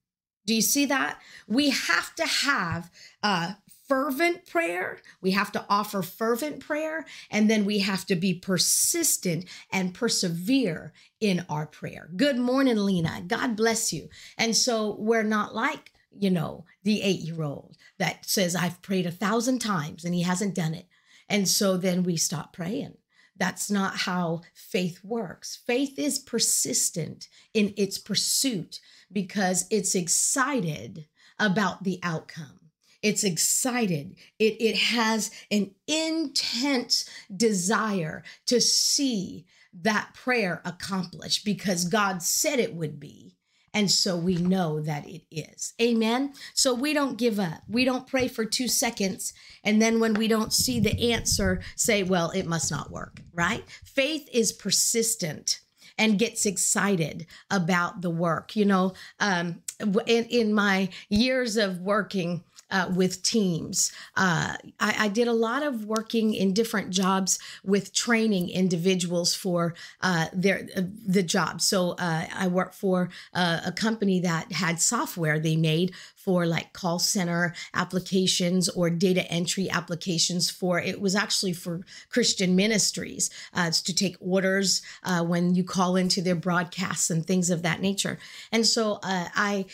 Do 0.51 0.57
you 0.57 0.63
see 0.63 0.87
that? 0.87 1.21
We 1.47 1.71
have 1.71 2.13
to 2.17 2.27
have 2.27 2.91
uh, 3.23 3.53
fervent 3.87 4.47
prayer. 4.47 4.99
We 5.21 5.31
have 5.31 5.53
to 5.53 5.65
offer 5.69 6.03
fervent 6.03 6.59
prayer, 6.59 7.07
and 7.31 7.49
then 7.49 7.65
we 7.65 7.79
have 7.79 8.05
to 8.07 8.17
be 8.17 8.35
persistent 8.35 9.45
and 9.71 9.95
persevere 9.95 10.93
in 11.21 11.47
our 11.49 11.67
prayer. 11.67 12.11
Good 12.17 12.37
morning, 12.37 12.79
Lena. 12.79 13.23
God 13.25 13.55
bless 13.55 13.93
you. 13.93 14.09
And 14.37 14.57
so 14.57 14.97
we're 14.99 15.23
not 15.23 15.55
like, 15.55 15.93
you 16.11 16.31
know, 16.33 16.65
the 16.83 17.01
eight 17.01 17.21
year 17.21 17.45
old 17.45 17.77
that 17.99 18.27
says, 18.27 18.57
I've 18.57 18.83
prayed 18.83 19.07
a 19.07 19.13
thousand 19.13 19.61
times 19.61 20.05
and 20.05 20.17
he 20.17 20.23
hasn't 20.23 20.57
done 20.57 20.75
it. 20.75 20.89
And 21.29 21.47
so 21.47 21.77
then 21.77 22.03
we 22.03 22.17
stop 22.17 22.53
praying. 22.53 22.95
That's 23.37 23.71
not 23.71 23.99
how 23.99 24.43
faith 24.53 24.99
works. 25.05 25.61
Faith 25.65 25.97
is 25.97 26.19
persistent 26.19 27.29
in 27.55 27.73
its 27.77 27.99
pursuit 27.99 28.81
because 29.13 29.67
it's 29.71 29.95
excited 29.95 31.07
about 31.39 31.85
the 31.85 31.99
outcome. 32.03 32.61
It's 33.03 33.25
excited. 33.25 34.17
It, 34.39 34.61
it 34.61 34.77
has 34.77 35.31
an 35.51 35.71
intense 35.87 37.09
desire 37.35 38.23
to 38.47 38.61
see 38.61 39.47
that 39.73 40.11
prayer 40.15 40.61
accomplished 40.65 41.45
because 41.45 41.85
God 41.85 42.23
said 42.23 42.59
it 42.59 42.75
would 42.75 43.01
be. 43.01 43.37
And 43.73 43.91
so 43.91 44.17
we 44.17 44.35
know 44.35 44.81
that 44.81 45.09
it 45.09 45.23
is. 45.31 45.75
Amen. 45.81 46.35
So 46.55 46.75
we 46.75 46.93
don't 46.93 47.17
give 47.17 47.39
up. 47.39 47.63
We 47.69 47.85
don't 47.85 48.07
pray 48.07 48.27
for 48.27 48.45
two 48.45 48.67
seconds. 48.67 49.33
And 49.63 49.81
then 49.81 50.01
when 50.01 50.15
we 50.15 50.27
don't 50.27 50.53
see 50.53 50.81
the 50.81 51.13
answer, 51.13 51.63
say, 51.77 52.03
well, 52.03 52.31
it 52.31 52.47
must 52.47 52.71
not 52.71 52.91
work, 52.91 53.23
right? 53.33 53.65
Faith 53.85 54.29
is 54.33 54.53
persistent 54.53 55.61
and 55.99 56.19
gets 56.19 56.47
excited 56.47 57.27
about 57.51 58.03
the 58.03 58.11
work. 58.11 58.57
You 58.57 58.65
know, 58.65 58.93
um, 59.19 59.63
in, 60.07 60.25
in 60.27 60.55
my 60.55 60.89
years 61.09 61.57
of 61.57 61.81
working, 61.81 62.45
uh, 62.71 62.91
with 62.95 63.23
teams. 63.23 63.93
Uh, 64.17 64.55
I, 64.79 64.95
I, 64.99 65.09
did 65.09 65.29
a 65.29 65.33
lot 65.33 65.63
of 65.63 65.85
working 65.85 66.35
in 66.35 66.55
different 66.55 66.91
jobs 66.91 67.39
with 67.65 67.93
training 67.93 68.49
individuals 68.49 69.35
for 69.35 69.75
uh, 70.03 70.27
their 70.33 70.69
uh, 70.77 70.83
the 71.07 71.23
job. 71.23 71.61
So 71.61 71.93
uh, 71.93 72.27
I 72.33 72.47
worked 72.47 72.75
for 72.75 73.11
uh, 73.35 73.61
a 73.67 73.73
company 73.73 74.21
that 74.21 74.53
had 74.53 74.81
software 74.81 75.39
they 75.39 75.57
made 75.57 75.95
for 76.25 76.47
like 76.47 76.73
call 76.73 76.99
center 76.99 77.55
applications 77.75 78.69
or 78.69 78.91
data 78.91 79.31
entry 79.31 79.71
applications 79.71 80.51
for 80.51 80.79
it 80.79 81.01
was 81.01 81.15
actually 81.15 81.53
for 81.53 81.81
Christian 82.11 82.55
ministries 82.55 83.31
uh, 83.55 83.71
to 83.71 83.95
take 83.95 84.17
orders 84.21 84.83
uh, 85.05 85.25
when 85.25 85.55
you 85.55 85.65
call 85.65 85.97
into 85.97 86.21
their 86.21 86.35
broadcasts 86.35 87.11
and 87.11 87.27
things 87.27 87.51
of 87.51 87.63
that 87.63 87.81
nature. 87.81 88.19
And 88.53 88.67
so 88.67 88.95
uh, 89.03 89.29
I 89.35 89.67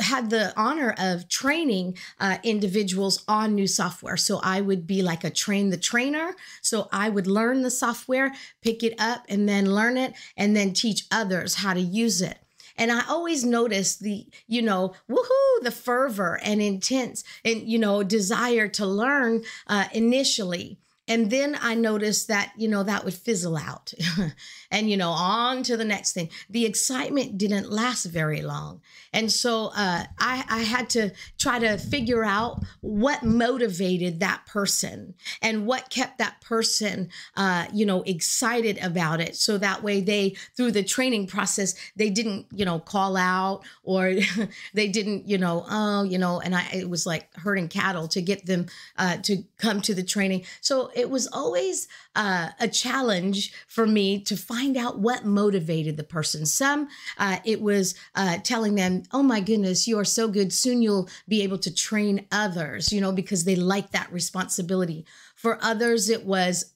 had 0.00 0.30
the 0.30 0.52
honor 0.56 0.94
of 0.98 1.28
training 1.28 1.96
uh, 2.20 2.38
individuals 2.42 3.24
on 3.26 3.54
new 3.54 3.66
software. 3.66 4.16
So 4.16 4.40
I 4.42 4.60
would 4.60 4.86
be 4.86 5.02
like 5.02 5.24
a 5.24 5.30
train 5.30 5.70
the 5.70 5.76
trainer. 5.76 6.34
So 6.60 6.88
I 6.92 7.08
would 7.08 7.26
learn 7.26 7.62
the 7.62 7.70
software, 7.70 8.32
pick 8.62 8.82
it 8.82 8.94
up, 8.98 9.24
and 9.28 9.48
then 9.48 9.74
learn 9.74 9.96
it, 9.96 10.14
and 10.36 10.54
then 10.54 10.72
teach 10.72 11.06
others 11.10 11.56
how 11.56 11.74
to 11.74 11.80
use 11.80 12.20
it. 12.20 12.43
And 12.76 12.90
I 12.90 13.02
always 13.08 13.44
notice 13.44 13.96
the, 13.96 14.26
you 14.46 14.62
know, 14.62 14.94
woohoo, 15.08 15.62
the 15.62 15.70
fervor 15.70 16.40
and 16.42 16.60
intense 16.60 17.24
and, 17.44 17.62
you 17.62 17.78
know, 17.78 18.02
desire 18.02 18.68
to 18.68 18.86
learn 18.86 19.44
uh, 19.66 19.86
initially. 19.92 20.78
And 21.06 21.30
then 21.30 21.58
I 21.60 21.74
noticed 21.74 22.28
that, 22.28 22.52
you 22.56 22.66
know, 22.66 22.82
that 22.82 23.04
would 23.04 23.14
fizzle 23.14 23.58
out 23.58 23.92
and, 24.70 24.88
you 24.88 24.96
know, 24.96 25.10
on 25.10 25.62
to 25.64 25.76
the 25.76 25.84
next 25.84 26.12
thing. 26.12 26.30
The 26.48 26.64
excitement 26.64 27.36
didn't 27.36 27.70
last 27.70 28.06
very 28.06 28.40
long. 28.40 28.80
And 29.12 29.30
so 29.30 29.66
uh, 29.76 30.04
I, 30.18 30.44
I 30.48 30.62
had 30.62 30.88
to 30.90 31.10
try 31.38 31.58
to 31.58 31.76
figure 31.76 32.24
out 32.24 32.62
what 32.80 33.22
motivated 33.22 34.20
that 34.20 34.46
person 34.46 35.14
and 35.42 35.66
what 35.66 35.90
kept 35.90 36.18
that 36.18 36.40
person, 36.40 37.10
uh, 37.36 37.66
you 37.72 37.84
know, 37.84 38.02
excited 38.02 38.78
about 38.82 39.20
it. 39.20 39.36
So 39.36 39.58
that 39.58 39.82
way 39.82 40.00
they, 40.00 40.36
through 40.56 40.72
the 40.72 40.82
training 40.82 41.26
process, 41.26 41.74
they 41.96 42.08
didn't, 42.08 42.46
you 42.50 42.64
know, 42.64 42.78
call 42.78 43.16
out 43.18 43.62
or 43.82 44.14
they 44.74 44.88
didn't, 44.88 45.28
you 45.28 45.36
know, 45.36 45.66
oh, 45.68 46.02
you 46.02 46.16
know, 46.16 46.40
and 46.40 46.54
I, 46.54 46.66
it 46.72 46.88
was 46.88 47.04
like 47.04 47.28
herding 47.36 47.68
cattle 47.68 48.08
to 48.08 48.22
get 48.22 48.46
them 48.46 48.66
uh, 48.96 49.18
to 49.18 49.44
come 49.58 49.82
to 49.82 49.94
the 49.94 50.02
training. 50.02 50.44
So 50.62 50.90
it 50.94 51.10
was 51.10 51.26
always 51.26 51.88
uh, 52.16 52.50
a 52.60 52.68
challenge 52.68 53.52
for 53.66 53.86
me 53.86 54.20
to 54.22 54.36
find 54.36 54.76
out 54.76 54.98
what 54.98 55.24
motivated 55.24 55.96
the 55.96 56.04
person. 56.04 56.46
Some, 56.46 56.88
uh, 57.18 57.38
it 57.44 57.60
was 57.60 57.94
uh, 58.14 58.38
telling 58.42 58.74
them, 58.74 59.02
oh 59.12 59.22
my 59.22 59.40
goodness, 59.40 59.86
you 59.86 59.98
are 59.98 60.04
so 60.04 60.28
good. 60.28 60.52
Soon 60.52 60.82
you'll 60.82 61.08
be 61.28 61.42
able 61.42 61.58
to 61.58 61.74
train 61.74 62.26
others, 62.32 62.92
you 62.92 63.00
know, 63.00 63.12
because 63.12 63.44
they 63.44 63.56
like 63.56 63.90
that 63.90 64.12
responsibility. 64.12 65.04
For 65.34 65.58
others, 65.62 66.08
it 66.08 66.24
was, 66.24 66.72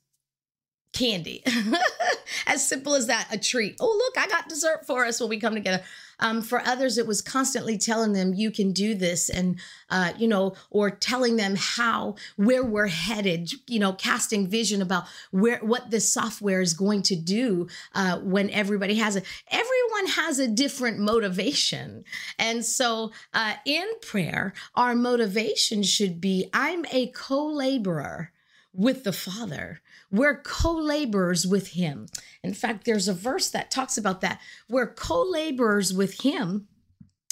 candy. 0.92 1.44
as 2.46 2.66
simple 2.66 2.94
as 2.94 3.06
that, 3.06 3.28
a 3.32 3.38
treat. 3.38 3.76
Oh, 3.80 3.96
look, 3.96 4.18
I 4.18 4.28
got 4.28 4.48
dessert 4.48 4.86
for 4.86 5.04
us 5.04 5.20
when 5.20 5.28
we 5.28 5.38
come 5.38 5.54
together. 5.54 5.82
Um, 6.20 6.42
for 6.42 6.60
others, 6.60 6.98
it 6.98 7.06
was 7.06 7.22
constantly 7.22 7.78
telling 7.78 8.12
them, 8.12 8.34
you 8.34 8.50
can 8.50 8.72
do 8.72 8.94
this, 8.94 9.28
and, 9.28 9.58
uh, 9.88 10.12
you 10.18 10.26
know, 10.26 10.54
or 10.70 10.90
telling 10.90 11.36
them 11.36 11.54
how, 11.56 12.16
where 12.36 12.64
we're 12.64 12.88
headed, 12.88 13.52
you 13.68 13.78
know, 13.78 13.92
casting 13.92 14.48
vision 14.48 14.82
about 14.82 15.04
where, 15.30 15.58
what 15.58 15.90
this 15.90 16.12
software 16.12 16.60
is 16.60 16.74
going 16.74 17.02
to 17.02 17.16
do 17.16 17.68
uh, 17.94 18.18
when 18.18 18.50
everybody 18.50 18.96
has 18.96 19.14
it. 19.14 19.24
Everyone 19.50 20.06
has 20.08 20.38
a 20.40 20.48
different 20.48 20.98
motivation. 20.98 22.04
And 22.38 22.64
so 22.64 23.12
uh, 23.32 23.54
in 23.64 23.86
prayer, 24.02 24.54
our 24.74 24.94
motivation 24.94 25.82
should 25.84 26.20
be 26.20 26.50
I'm 26.52 26.84
a 26.92 27.08
co 27.08 27.46
laborer 27.46 28.32
with 28.72 29.04
the 29.04 29.12
Father. 29.12 29.80
We're 30.10 30.40
co 30.40 30.72
laborers 30.72 31.46
with 31.46 31.68
Him. 31.68 32.06
In 32.42 32.54
fact, 32.54 32.84
there's 32.84 33.08
a 33.08 33.14
verse 33.14 33.50
that 33.50 33.70
talks 33.70 33.98
about 33.98 34.20
that. 34.22 34.40
We're 34.68 34.92
co 34.92 35.22
laborers 35.22 35.92
with 35.92 36.22
Him, 36.22 36.68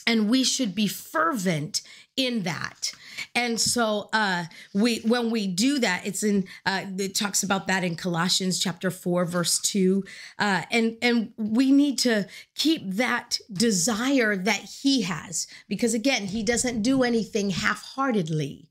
and 0.07 0.29
we 0.29 0.45
should 0.45 0.75
be 0.75 0.87
fervent 0.87 1.83
in 2.17 2.43
that. 2.45 2.93
And 3.35 3.61
so 3.61 4.09
uh 4.13 4.45
we 4.73 4.99
when 5.01 5.31
we 5.31 5.47
do 5.47 5.79
that 5.79 6.07
it's 6.07 6.23
in 6.23 6.47
uh 6.65 6.85
it 6.99 7.15
talks 7.15 7.43
about 7.43 7.67
that 7.67 7.85
in 7.85 7.97
Colossians 7.97 8.59
chapter 8.59 8.91
4 8.91 9.25
verse 9.25 9.59
2 9.61 10.05
uh 10.39 10.63
and 10.71 10.97
and 11.03 11.33
we 11.37 11.73
need 11.73 11.99
to 12.01 12.27
keep 12.55 12.83
that 12.95 13.39
desire 13.53 14.37
that 14.37 14.61
he 14.83 15.03
has 15.03 15.47
because 15.69 15.95
again 15.95 16.27
he 16.27 16.43
doesn't 16.43 16.83
do 16.83 17.03
anything 17.03 17.51
half-heartedly. 17.51 18.69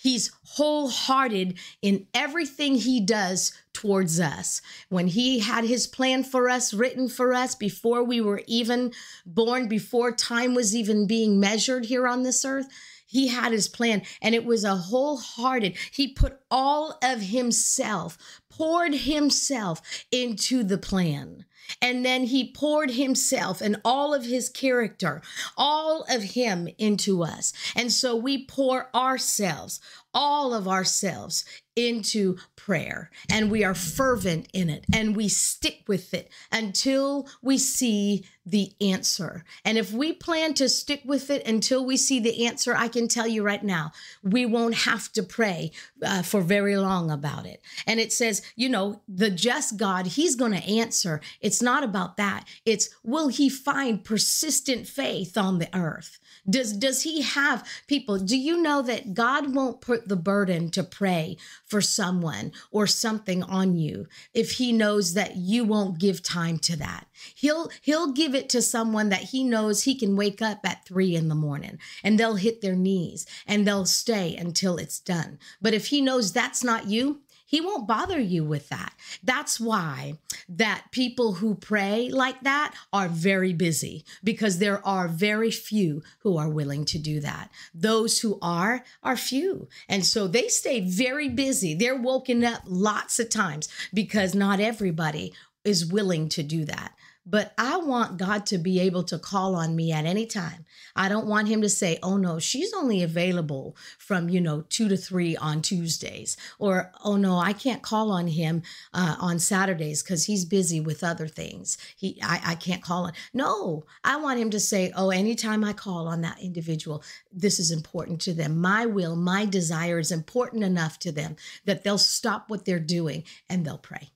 He's 0.00 0.30
wholehearted 0.44 1.58
in 1.82 2.06
everything 2.14 2.76
he 2.76 3.00
does 3.00 3.52
towards 3.72 4.20
us. 4.20 4.62
When 4.88 5.08
he 5.08 5.40
had 5.40 5.64
his 5.64 5.88
plan 5.88 6.22
for 6.22 6.48
us 6.48 6.72
written 6.72 7.08
for 7.08 7.34
us 7.34 7.56
before 7.56 8.04
we 8.04 8.20
were 8.20 8.42
even 8.46 8.92
born, 9.26 9.66
before 9.68 10.12
time 10.12 10.54
was 10.54 10.74
even 10.74 11.08
being 11.08 11.40
measured 11.40 11.86
here 11.86 12.06
on 12.06 12.22
this 12.22 12.44
earth, 12.44 12.68
He 13.08 13.28
had 13.28 13.52
his 13.52 13.68
plan 13.68 14.02
and 14.20 14.34
it 14.34 14.44
was 14.44 14.64
a 14.64 14.76
wholehearted. 14.76 15.76
He 15.90 16.08
put 16.12 16.40
all 16.50 16.98
of 17.02 17.22
himself, 17.22 18.18
poured 18.50 18.94
himself 18.94 19.80
into 20.12 20.62
the 20.62 20.78
plan. 20.78 21.46
And 21.80 22.04
then 22.04 22.24
he 22.24 22.52
poured 22.52 22.92
himself 22.92 23.60
and 23.60 23.80
all 23.84 24.14
of 24.14 24.24
his 24.24 24.48
character, 24.48 25.22
all 25.56 26.04
of 26.08 26.22
him 26.22 26.68
into 26.78 27.22
us. 27.22 27.52
And 27.76 27.92
so 27.92 28.16
we 28.16 28.44
pour 28.44 28.94
ourselves, 28.94 29.80
all 30.14 30.54
of 30.54 30.66
ourselves 30.66 31.44
into 31.76 32.36
prayer 32.56 33.08
and 33.30 33.50
we 33.50 33.62
are 33.62 33.74
fervent 33.74 34.48
in 34.52 34.68
it 34.68 34.84
and 34.92 35.14
we 35.14 35.28
stick 35.28 35.84
with 35.86 36.12
it 36.12 36.28
until 36.50 37.28
we 37.40 37.56
see 37.56 38.24
the 38.44 38.72
answer. 38.80 39.44
And 39.64 39.78
if 39.78 39.92
we 39.92 40.12
plan 40.12 40.54
to 40.54 40.68
stick 40.68 41.02
with 41.04 41.30
it 41.30 41.46
until 41.46 41.84
we 41.84 41.96
see 41.96 42.18
the 42.18 42.46
answer, 42.46 42.74
I 42.74 42.88
can 42.88 43.06
tell 43.06 43.28
you 43.28 43.42
right 43.42 43.62
now, 43.62 43.92
we 44.22 44.44
won't 44.44 44.74
have 44.74 45.12
to 45.12 45.22
pray 45.22 45.70
uh, 46.02 46.22
for 46.22 46.40
very 46.40 46.76
long 46.76 47.10
about 47.10 47.46
it. 47.46 47.62
And 47.86 48.00
it 48.00 48.12
says, 48.12 48.42
you 48.56 48.68
know, 48.68 49.02
the 49.06 49.30
just 49.30 49.76
God, 49.76 50.06
He's 50.06 50.34
going 50.34 50.52
to 50.52 50.64
answer. 50.64 51.20
It's 51.40 51.62
not 51.62 51.84
about 51.84 52.16
that. 52.16 52.44
It's 52.64 52.88
will 53.04 53.28
He 53.28 53.48
find 53.48 54.02
persistent 54.02 54.86
faith 54.86 55.36
on 55.36 55.58
the 55.58 55.68
earth? 55.76 56.18
Does 56.48 56.72
does 56.72 57.02
he 57.02 57.22
have 57.22 57.66
people? 57.86 58.18
Do 58.18 58.36
you 58.36 58.62
know 58.62 58.82
that 58.82 59.14
God 59.14 59.54
won't 59.54 59.80
put 59.80 60.08
the 60.08 60.16
burden 60.16 60.70
to 60.70 60.82
pray 60.82 61.36
for 61.66 61.80
someone 61.80 62.52
or 62.70 62.86
something 62.86 63.42
on 63.42 63.76
you 63.76 64.06
if 64.32 64.52
he 64.52 64.72
knows 64.72 65.14
that 65.14 65.36
you 65.36 65.64
won't 65.64 65.98
give 65.98 66.22
time 66.22 66.58
to 66.60 66.76
that? 66.76 67.06
He'll 67.34 67.70
he'll 67.82 68.12
give 68.12 68.34
it 68.34 68.48
to 68.50 68.62
someone 68.62 69.08
that 69.10 69.24
he 69.24 69.44
knows 69.44 69.82
he 69.82 69.94
can 69.94 70.16
wake 70.16 70.40
up 70.40 70.60
at 70.64 70.86
3 70.86 71.16
in 71.16 71.28
the 71.28 71.34
morning 71.34 71.78
and 72.02 72.18
they'll 72.18 72.36
hit 72.36 72.60
their 72.60 72.76
knees 72.76 73.26
and 73.46 73.66
they'll 73.66 73.86
stay 73.86 74.36
until 74.36 74.76
it's 74.76 75.00
done. 75.00 75.38
But 75.60 75.74
if 75.74 75.86
he 75.86 76.00
knows 76.00 76.32
that's 76.32 76.64
not 76.64 76.88
you, 76.88 77.20
he 77.48 77.62
won't 77.62 77.88
bother 77.88 78.20
you 78.20 78.44
with 78.44 78.68
that. 78.68 78.92
That's 79.24 79.58
why 79.58 80.18
that 80.50 80.84
people 80.92 81.32
who 81.32 81.54
pray 81.54 82.10
like 82.10 82.42
that 82.42 82.74
are 82.92 83.08
very 83.08 83.54
busy 83.54 84.04
because 84.22 84.58
there 84.58 84.86
are 84.86 85.08
very 85.08 85.50
few 85.50 86.02
who 86.18 86.36
are 86.36 86.50
willing 86.50 86.84
to 86.84 86.98
do 86.98 87.20
that. 87.20 87.50
Those 87.72 88.20
who 88.20 88.38
are 88.42 88.84
are 89.02 89.16
few. 89.16 89.66
And 89.88 90.04
so 90.04 90.28
they 90.28 90.48
stay 90.48 90.80
very 90.80 91.30
busy. 91.30 91.72
They're 91.72 91.96
woken 91.96 92.44
up 92.44 92.64
lots 92.66 93.18
of 93.18 93.30
times 93.30 93.66
because 93.94 94.34
not 94.34 94.60
everybody 94.60 95.32
is 95.64 95.90
willing 95.90 96.28
to 96.28 96.42
do 96.42 96.66
that. 96.66 96.92
But 97.24 97.54
I 97.56 97.78
want 97.78 98.18
God 98.18 98.44
to 98.46 98.58
be 98.58 98.78
able 98.80 99.04
to 99.04 99.18
call 99.18 99.54
on 99.54 99.74
me 99.74 99.90
at 99.90 100.04
any 100.04 100.26
time. 100.26 100.66
I 100.98 101.08
don't 101.08 101.28
want 101.28 101.46
him 101.46 101.62
to 101.62 101.68
say, 101.68 102.00
oh 102.02 102.16
no, 102.16 102.40
she's 102.40 102.74
only 102.74 103.04
available 103.04 103.76
from, 103.98 104.28
you 104.28 104.40
know, 104.40 104.64
two 104.68 104.88
to 104.88 104.96
three 104.96 105.36
on 105.36 105.62
Tuesdays. 105.62 106.36
Or, 106.58 106.90
oh 107.04 107.16
no, 107.16 107.38
I 107.38 107.52
can't 107.52 107.82
call 107.82 108.10
on 108.10 108.26
him 108.26 108.62
uh, 108.92 109.14
on 109.20 109.38
Saturdays 109.38 110.02
because 110.02 110.24
he's 110.24 110.44
busy 110.44 110.80
with 110.80 111.04
other 111.04 111.28
things. 111.28 111.78
He, 111.96 112.18
I, 112.20 112.40
I 112.44 112.54
can't 112.56 112.82
call 112.82 113.04
on. 113.04 113.12
No, 113.32 113.84
I 114.02 114.16
want 114.16 114.40
him 114.40 114.50
to 114.50 114.58
say, 114.58 114.92
oh, 114.96 115.10
anytime 115.10 115.62
I 115.62 115.72
call 115.72 116.08
on 116.08 116.20
that 116.22 116.42
individual, 116.42 117.04
this 117.32 117.60
is 117.60 117.70
important 117.70 118.20
to 118.22 118.34
them. 118.34 118.58
My 118.58 118.84
will, 118.84 119.14
my 119.14 119.44
desire 119.44 120.00
is 120.00 120.10
important 120.10 120.64
enough 120.64 120.98
to 121.00 121.12
them 121.12 121.36
that 121.64 121.84
they'll 121.84 121.96
stop 121.96 122.50
what 122.50 122.64
they're 122.64 122.80
doing 122.80 123.22
and 123.48 123.64
they'll 123.64 123.78
pray. 123.78 124.10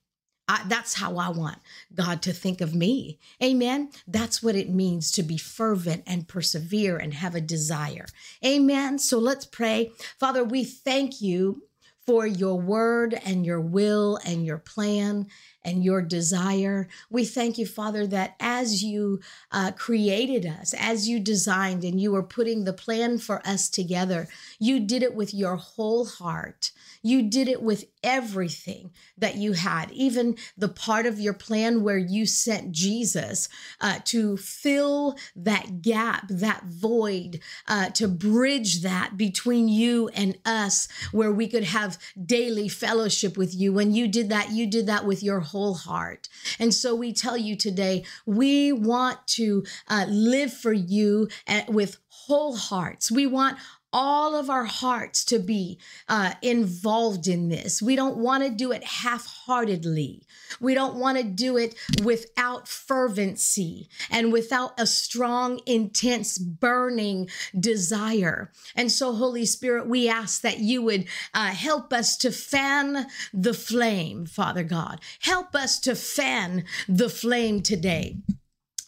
I, 0.47 0.63
that's 0.67 0.95
how 0.95 1.17
I 1.17 1.29
want 1.29 1.59
God 1.95 2.21
to 2.23 2.33
think 2.33 2.59
of 2.59 2.75
me. 2.75 3.19
Amen. 3.41 3.89
That's 4.07 4.43
what 4.43 4.55
it 4.55 4.69
means 4.69 5.11
to 5.11 5.23
be 5.23 5.37
fervent 5.37 6.03
and 6.05 6.27
persevere 6.27 6.97
and 6.97 7.13
have 7.13 7.35
a 7.35 7.41
desire. 7.41 8.05
Amen. 8.45 8.99
So 8.99 9.19
let's 9.19 9.45
pray. 9.45 9.91
Father, 10.19 10.43
we 10.43 10.63
thank 10.65 11.21
you 11.21 11.63
for 12.05 12.27
your 12.27 12.59
word 12.59 13.19
and 13.25 13.45
your 13.45 13.61
will 13.61 14.19
and 14.25 14.45
your 14.45 14.57
plan 14.57 15.27
and 15.65 15.83
your 15.83 16.01
desire. 16.01 16.87
We 17.09 17.25
thank 17.25 17.57
you, 17.57 17.65
Father, 17.65 18.05
that 18.07 18.35
as 18.39 18.83
you 18.83 19.21
uh, 19.51 19.71
created 19.71 20.45
us, 20.45 20.73
as 20.77 21.07
you 21.07 21.19
designed 21.19 21.83
and 21.83 21.99
you 21.99 22.11
were 22.11 22.23
putting 22.23 22.63
the 22.63 22.73
plan 22.73 23.17
for 23.17 23.45
us 23.47 23.69
together, 23.69 24.27
you 24.59 24.79
did 24.79 25.03
it 25.03 25.15
with 25.15 25.33
your 25.33 25.55
whole 25.55 26.05
heart. 26.05 26.71
You 27.01 27.21
did 27.21 27.47
it 27.47 27.61
with 27.61 27.85
everything 28.03 28.91
that 29.17 29.35
you 29.35 29.53
had, 29.53 29.91
even 29.91 30.37
the 30.57 30.69
part 30.69 31.05
of 31.05 31.19
your 31.19 31.33
plan 31.33 31.83
where 31.83 31.97
you 31.97 32.25
sent 32.25 32.71
Jesus 32.71 33.49
uh, 33.81 33.99
to 34.05 34.37
fill 34.37 35.17
that 35.35 35.81
gap, 35.81 36.27
that 36.29 36.63
void, 36.65 37.39
uh, 37.67 37.89
to 37.91 38.07
bridge 38.07 38.81
that 38.81 39.17
between 39.17 39.67
you 39.67 40.09
and 40.09 40.37
us, 40.45 40.87
where 41.11 41.31
we 41.31 41.47
could 41.47 41.63
have 41.63 41.97
daily 42.25 42.67
fellowship 42.67 43.37
with 43.37 43.53
you. 43.53 43.73
When 43.73 43.93
you 43.93 44.07
did 44.07 44.29
that, 44.29 44.51
you 44.51 44.67
did 44.67 44.87
that 44.87 45.05
with 45.05 45.23
your 45.23 45.41
whole 45.53 45.75
heart. 45.75 46.27
And 46.59 46.73
so 46.73 46.95
we 46.95 47.13
tell 47.13 47.37
you 47.37 47.55
today, 47.55 48.03
we 48.25 48.73
want 48.73 49.25
to 49.39 49.63
uh, 49.87 50.05
live 50.09 50.51
for 50.51 50.73
you 50.73 51.29
uh, 51.47 51.61
with 51.69 51.97
whole 52.09 52.55
hearts. 52.55 53.11
We 53.11 53.27
want 53.27 53.57
all 53.93 54.35
of 54.35 54.49
our 54.49 54.65
hearts 54.65 55.23
to 55.25 55.39
be 55.39 55.77
uh, 56.09 56.33
involved 56.41 57.27
in 57.27 57.49
this. 57.49 57.81
We 57.81 57.95
don't 57.95 58.17
want 58.17 58.43
to 58.43 58.49
do 58.49 58.71
it 58.71 58.83
half 58.83 59.25
heartedly. 59.25 60.23
We 60.59 60.73
don't 60.73 60.95
want 60.95 61.17
to 61.17 61.23
do 61.23 61.57
it 61.57 61.75
without 62.03 62.67
fervency 62.67 63.87
and 64.09 64.33
without 64.33 64.79
a 64.79 64.87
strong, 64.87 65.59
intense, 65.65 66.37
burning 66.37 67.29
desire. 67.57 68.51
And 68.75 68.91
so, 68.91 69.13
Holy 69.13 69.45
Spirit, 69.45 69.87
we 69.87 70.09
ask 70.09 70.41
that 70.41 70.59
you 70.59 70.81
would 70.81 71.05
uh, 71.33 71.47
help 71.47 71.93
us 71.93 72.17
to 72.17 72.31
fan 72.31 73.07
the 73.33 73.53
flame, 73.53 74.25
Father 74.25 74.63
God. 74.63 75.01
Help 75.19 75.55
us 75.55 75.79
to 75.81 75.95
fan 75.95 76.65
the 76.87 77.09
flame 77.09 77.61
today 77.61 78.17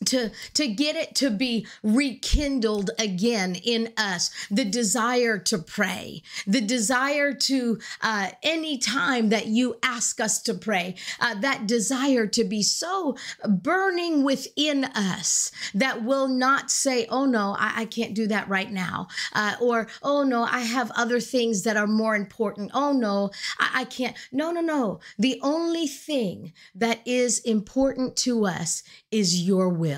to 0.06 0.32
to 0.54 0.68
get 0.68 0.96
it 0.96 1.16
to 1.16 1.30
be 1.30 1.66
rekindled 1.84 2.92
again 3.00 3.56
in 3.56 3.94
us. 3.98 4.30
The 4.50 4.66
desire 4.66 5.38
to 5.40 5.58
pray. 5.58 6.24
The 6.48 6.62
desire 6.62 7.34
to 7.34 7.80
uh, 8.02 8.30
any 8.44 8.78
time 8.78 9.30
that 9.30 9.48
you 9.48 9.78
ask 9.84 10.20
us 10.20 10.42
to 10.44 10.54
pray 10.54 10.96
uh, 11.20 11.36
that 11.36 11.68
desire 11.68 12.28
to 12.28 12.44
be 12.44 12.62
so 12.62 13.16
burning 13.48 14.24
within 14.24 14.86
us 14.86 15.52
that 15.74 16.04
will 16.04 16.28
not 16.28 16.72
say 16.72 17.06
oh 17.10 17.26
no 17.26 17.56
i, 17.60 17.82
I 17.82 17.86
can't 17.86 18.14
do 18.14 18.28
that 18.28 18.48
right 18.48 18.72
now 18.72 19.08
uh, 19.34 19.56
or 19.62 19.88
oh 20.04 20.24
no 20.24 20.44
i 20.44 20.62
have 20.62 20.92
other 20.96 21.20
things 21.20 21.64
that 21.64 21.78
are 21.78 21.88
more 21.88 22.16
important. 22.16 22.72
Oh 22.74 22.92
no 22.92 23.32
I, 23.60 23.82
I 23.82 23.84
can't. 23.86 24.16
No 24.32 24.52
no 24.52 24.62
no. 24.62 25.00
The 25.18 25.40
only 25.42 25.88
thing 25.88 26.54
that 26.74 27.00
is 27.06 27.40
important 27.40 28.16
to 28.18 28.46
us 28.46 28.84
is 29.12 29.42
your 29.42 29.70
will. 29.70 29.95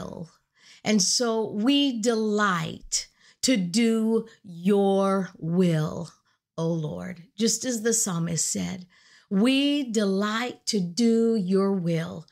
And 0.83 1.01
so 1.01 1.51
we 1.51 2.01
delight 2.01 3.07
to 3.41 3.57
do 3.57 4.27
your 4.43 5.29
will, 5.37 6.11
O 6.57 6.67
Lord. 6.67 7.23
Just 7.37 7.65
as 7.65 7.81
the 7.81 7.93
psalmist 7.93 8.49
said, 8.49 8.85
we 9.29 9.91
delight 9.91 10.65
to 10.67 10.79
do 10.79 11.35
your 11.35 11.73
will, 11.73 12.25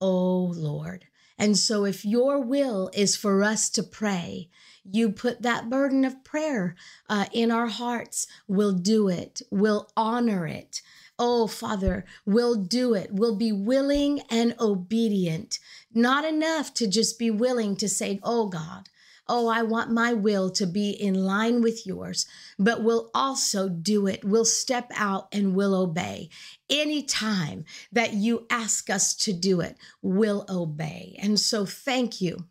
O 0.00 0.52
Lord. 0.54 1.06
And 1.38 1.56
so 1.56 1.84
if 1.84 2.04
your 2.04 2.40
will 2.40 2.90
is 2.92 3.16
for 3.16 3.42
us 3.42 3.70
to 3.70 3.82
pray, 3.82 4.50
you 4.84 5.10
put 5.10 5.42
that 5.42 5.70
burden 5.70 6.04
of 6.04 6.22
prayer 6.24 6.74
uh, 7.08 7.26
in 7.32 7.50
our 7.50 7.68
hearts, 7.68 8.26
we'll 8.46 8.72
do 8.72 9.08
it, 9.08 9.40
we'll 9.50 9.88
honor 9.96 10.46
it. 10.46 10.82
Oh, 11.22 11.46
Father, 11.46 12.06
we'll 12.24 12.54
do 12.54 12.94
it. 12.94 13.10
We'll 13.12 13.36
be 13.36 13.52
willing 13.52 14.22
and 14.30 14.54
obedient. 14.58 15.58
Not 15.92 16.24
enough 16.24 16.72
to 16.74 16.88
just 16.88 17.18
be 17.18 17.30
willing 17.30 17.76
to 17.76 17.90
say, 17.90 18.20
Oh, 18.22 18.48
God, 18.48 18.88
oh, 19.28 19.46
I 19.46 19.62
want 19.62 19.92
my 19.92 20.14
will 20.14 20.48
to 20.52 20.66
be 20.66 20.92
in 20.92 21.12
line 21.12 21.60
with 21.60 21.86
yours, 21.86 22.24
but 22.58 22.82
we'll 22.82 23.10
also 23.12 23.68
do 23.68 24.06
it. 24.06 24.24
We'll 24.24 24.46
step 24.46 24.90
out 24.96 25.28
and 25.30 25.54
we'll 25.54 25.74
obey. 25.74 26.30
Anytime 26.70 27.66
that 27.92 28.14
you 28.14 28.46
ask 28.48 28.88
us 28.88 29.14
to 29.16 29.34
do 29.34 29.60
it, 29.60 29.76
we'll 30.00 30.46
obey. 30.48 31.16
And 31.20 31.38
so 31.38 31.66
thank 31.66 32.22
you. 32.22 32.46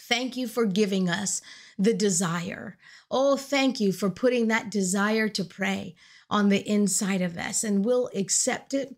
Thank 0.00 0.34
you 0.34 0.48
for 0.48 0.64
giving 0.64 1.10
us 1.10 1.42
the 1.78 1.92
desire. 1.92 2.78
Oh, 3.10 3.36
thank 3.36 3.80
you 3.80 3.92
for 3.92 4.08
putting 4.08 4.48
that 4.48 4.70
desire 4.70 5.28
to 5.28 5.44
pray 5.44 5.94
on 6.32 6.48
the 6.48 6.66
inside 6.66 7.20
of 7.20 7.36
us, 7.36 7.62
and 7.62 7.84
we'll 7.84 8.10
accept 8.14 8.72
it. 8.72 8.96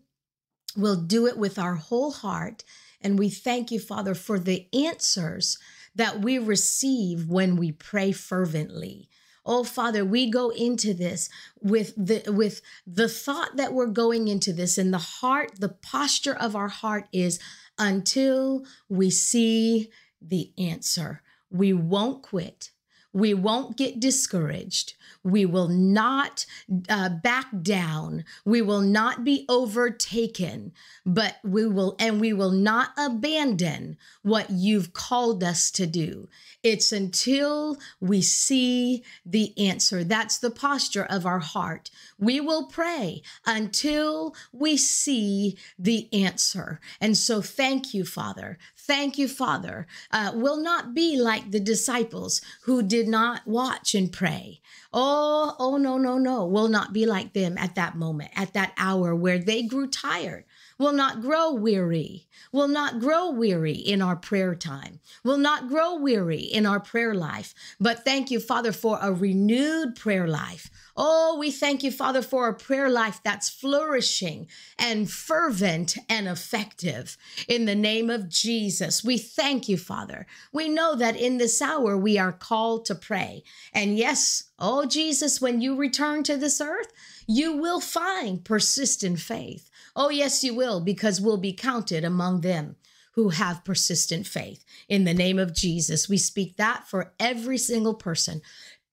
We'll 0.77 1.01
do 1.01 1.27
it 1.27 1.37
with 1.37 1.59
our 1.59 1.75
whole 1.75 2.11
heart. 2.11 2.63
And 3.01 3.19
we 3.19 3.29
thank 3.29 3.71
you, 3.71 3.79
Father, 3.79 4.15
for 4.15 4.39
the 4.39 4.67
answers 4.73 5.57
that 5.93 6.21
we 6.21 6.39
receive 6.39 7.27
when 7.27 7.57
we 7.57 7.73
pray 7.73 8.13
fervently. 8.13 9.09
Oh 9.45 9.63
Father, 9.63 10.03
we 10.03 10.31
go 10.31 10.49
into 10.49 10.93
this 10.93 11.29
with 11.61 11.93
the 11.95 12.31
with 12.31 12.61
the 12.87 13.07
thought 13.07 13.57
that 13.57 13.73
we're 13.73 13.85
going 13.87 14.27
into 14.27 14.51
this 14.53 14.77
and 14.77 14.91
the 14.93 14.97
heart, 14.97 15.59
the 15.59 15.69
posture 15.69 16.35
of 16.35 16.55
our 16.55 16.69
heart 16.69 17.07
is 17.13 17.39
until 17.77 18.65
we 18.89 19.11
see 19.11 19.91
the 20.21 20.51
answer. 20.57 21.21
We 21.51 21.73
won't 21.73 22.23
quit. 22.23 22.71
We 23.15 23.33
won't 23.33 23.77
get 23.77 24.01
discouraged. 24.01 24.93
We 25.23 25.45
will 25.45 25.69
not 25.69 26.45
uh, 26.89 27.07
back 27.07 27.47
down. 27.61 28.25
We 28.43 28.61
will 28.61 28.81
not 28.81 29.23
be 29.23 29.45
overtaken, 29.47 30.73
but 31.05 31.37
we 31.41 31.65
will, 31.65 31.95
and 31.97 32.19
we 32.19 32.33
will 32.33 32.51
not 32.51 32.89
abandon 32.97 33.95
what 34.21 34.49
you've 34.49 34.91
called 34.91 35.45
us 35.45 35.71
to 35.71 35.87
do. 35.87 36.27
It's 36.61 36.91
until 36.91 37.77
we 38.01 38.21
see 38.21 39.03
the 39.25 39.57
answer. 39.57 40.03
That's 40.03 40.37
the 40.37 40.51
posture 40.51 41.05
of 41.05 41.25
our 41.25 41.39
heart. 41.39 41.91
We 42.19 42.41
will 42.41 42.65
pray 42.65 43.21
until 43.45 44.35
we 44.51 44.75
see 44.75 45.57
the 45.79 46.09
answer. 46.11 46.81
And 46.99 47.17
so, 47.17 47.41
thank 47.41 47.93
you, 47.93 48.03
Father. 48.03 48.57
Thank 48.75 49.17
you, 49.17 49.27
Father. 49.27 49.87
Uh, 50.11 50.33
will 50.35 50.57
not 50.61 50.93
be 50.93 51.17
like 51.17 51.51
the 51.51 51.59
disciples 51.59 52.41
who 52.63 52.83
did 52.83 53.04
not 53.07 53.47
watch 53.47 53.95
and 53.95 54.11
pray. 54.11 54.61
Oh, 54.93 55.55
oh, 55.59 55.77
no, 55.77 55.97
no, 55.97 56.17
no. 56.17 56.45
Will 56.45 56.67
not 56.67 56.93
be 56.93 57.05
like 57.05 57.33
them 57.33 57.57
at 57.57 57.75
that 57.75 57.95
moment, 57.95 58.31
at 58.35 58.53
that 58.53 58.73
hour 58.77 59.15
where 59.15 59.39
they 59.39 59.63
grew 59.63 59.87
tired 59.87 60.45
will 60.77 60.91
not 60.91 61.21
grow 61.21 61.51
weary, 61.51 62.27
will 62.51 62.67
not 62.67 62.99
grow 62.99 63.29
weary 63.29 63.73
in 63.73 64.01
our 64.01 64.15
prayer 64.15 64.55
time, 64.55 64.99
will 65.23 65.37
not 65.37 65.67
grow 65.67 65.95
weary 65.95 66.39
in 66.39 66.65
our 66.65 66.79
prayer 66.79 67.13
life. 67.13 67.53
But 67.79 68.03
thank 68.03 68.31
you, 68.31 68.39
Father, 68.39 68.71
for 68.71 68.99
a 69.01 69.13
renewed 69.13 69.95
prayer 69.95 70.27
life. 70.27 70.69
Oh, 70.97 71.37
we 71.37 71.51
thank 71.51 71.83
you, 71.83 71.91
Father, 71.91 72.21
for 72.21 72.47
a 72.47 72.53
prayer 72.53 72.89
life 72.89 73.19
that's 73.23 73.49
flourishing 73.49 74.47
and 74.79 75.11
fervent 75.11 75.97
and 76.09 76.27
effective. 76.27 77.17
In 77.49 77.65
the 77.65 77.75
name 77.75 78.09
of 78.09 78.29
Jesus, 78.29 79.03
we 79.03 79.17
thank 79.17 79.67
you, 79.67 79.77
Father. 79.77 80.25
We 80.53 80.69
know 80.69 80.95
that 80.95 81.17
in 81.17 81.37
this 81.37 81.61
hour 81.61 81.97
we 81.97 82.17
are 82.17 82.31
called 82.31 82.85
to 82.85 82.95
pray. 82.95 83.43
And 83.73 83.97
yes, 83.97 84.43
oh, 84.57 84.85
Jesus, 84.85 85.41
when 85.41 85.59
you 85.59 85.75
return 85.75 86.23
to 86.23 86.37
this 86.37 86.61
earth, 86.61 86.93
you 87.27 87.57
will 87.57 87.81
find 87.81 88.43
persistent 88.43 89.19
faith. 89.19 89.69
Oh, 89.95 90.09
yes, 90.09 90.43
you 90.43 90.53
will, 90.53 90.81
because 90.81 91.21
we'll 91.21 91.37
be 91.37 91.53
counted 91.53 92.03
among 92.03 92.41
them 92.41 92.75
who 93.13 93.29
have 93.29 93.63
persistent 93.63 94.27
faith. 94.27 94.65
In 94.89 95.05
the 95.05 95.13
name 95.13 95.39
of 95.39 95.53
Jesus, 95.53 96.09
we 96.09 96.17
speak 96.17 96.57
that 96.57 96.85
for 96.87 97.13
every 97.19 97.57
single 97.57 97.93
person 97.93 98.41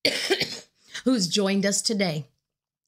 who's 1.04 1.26
joined 1.26 1.66
us 1.66 1.82
today. 1.82 2.26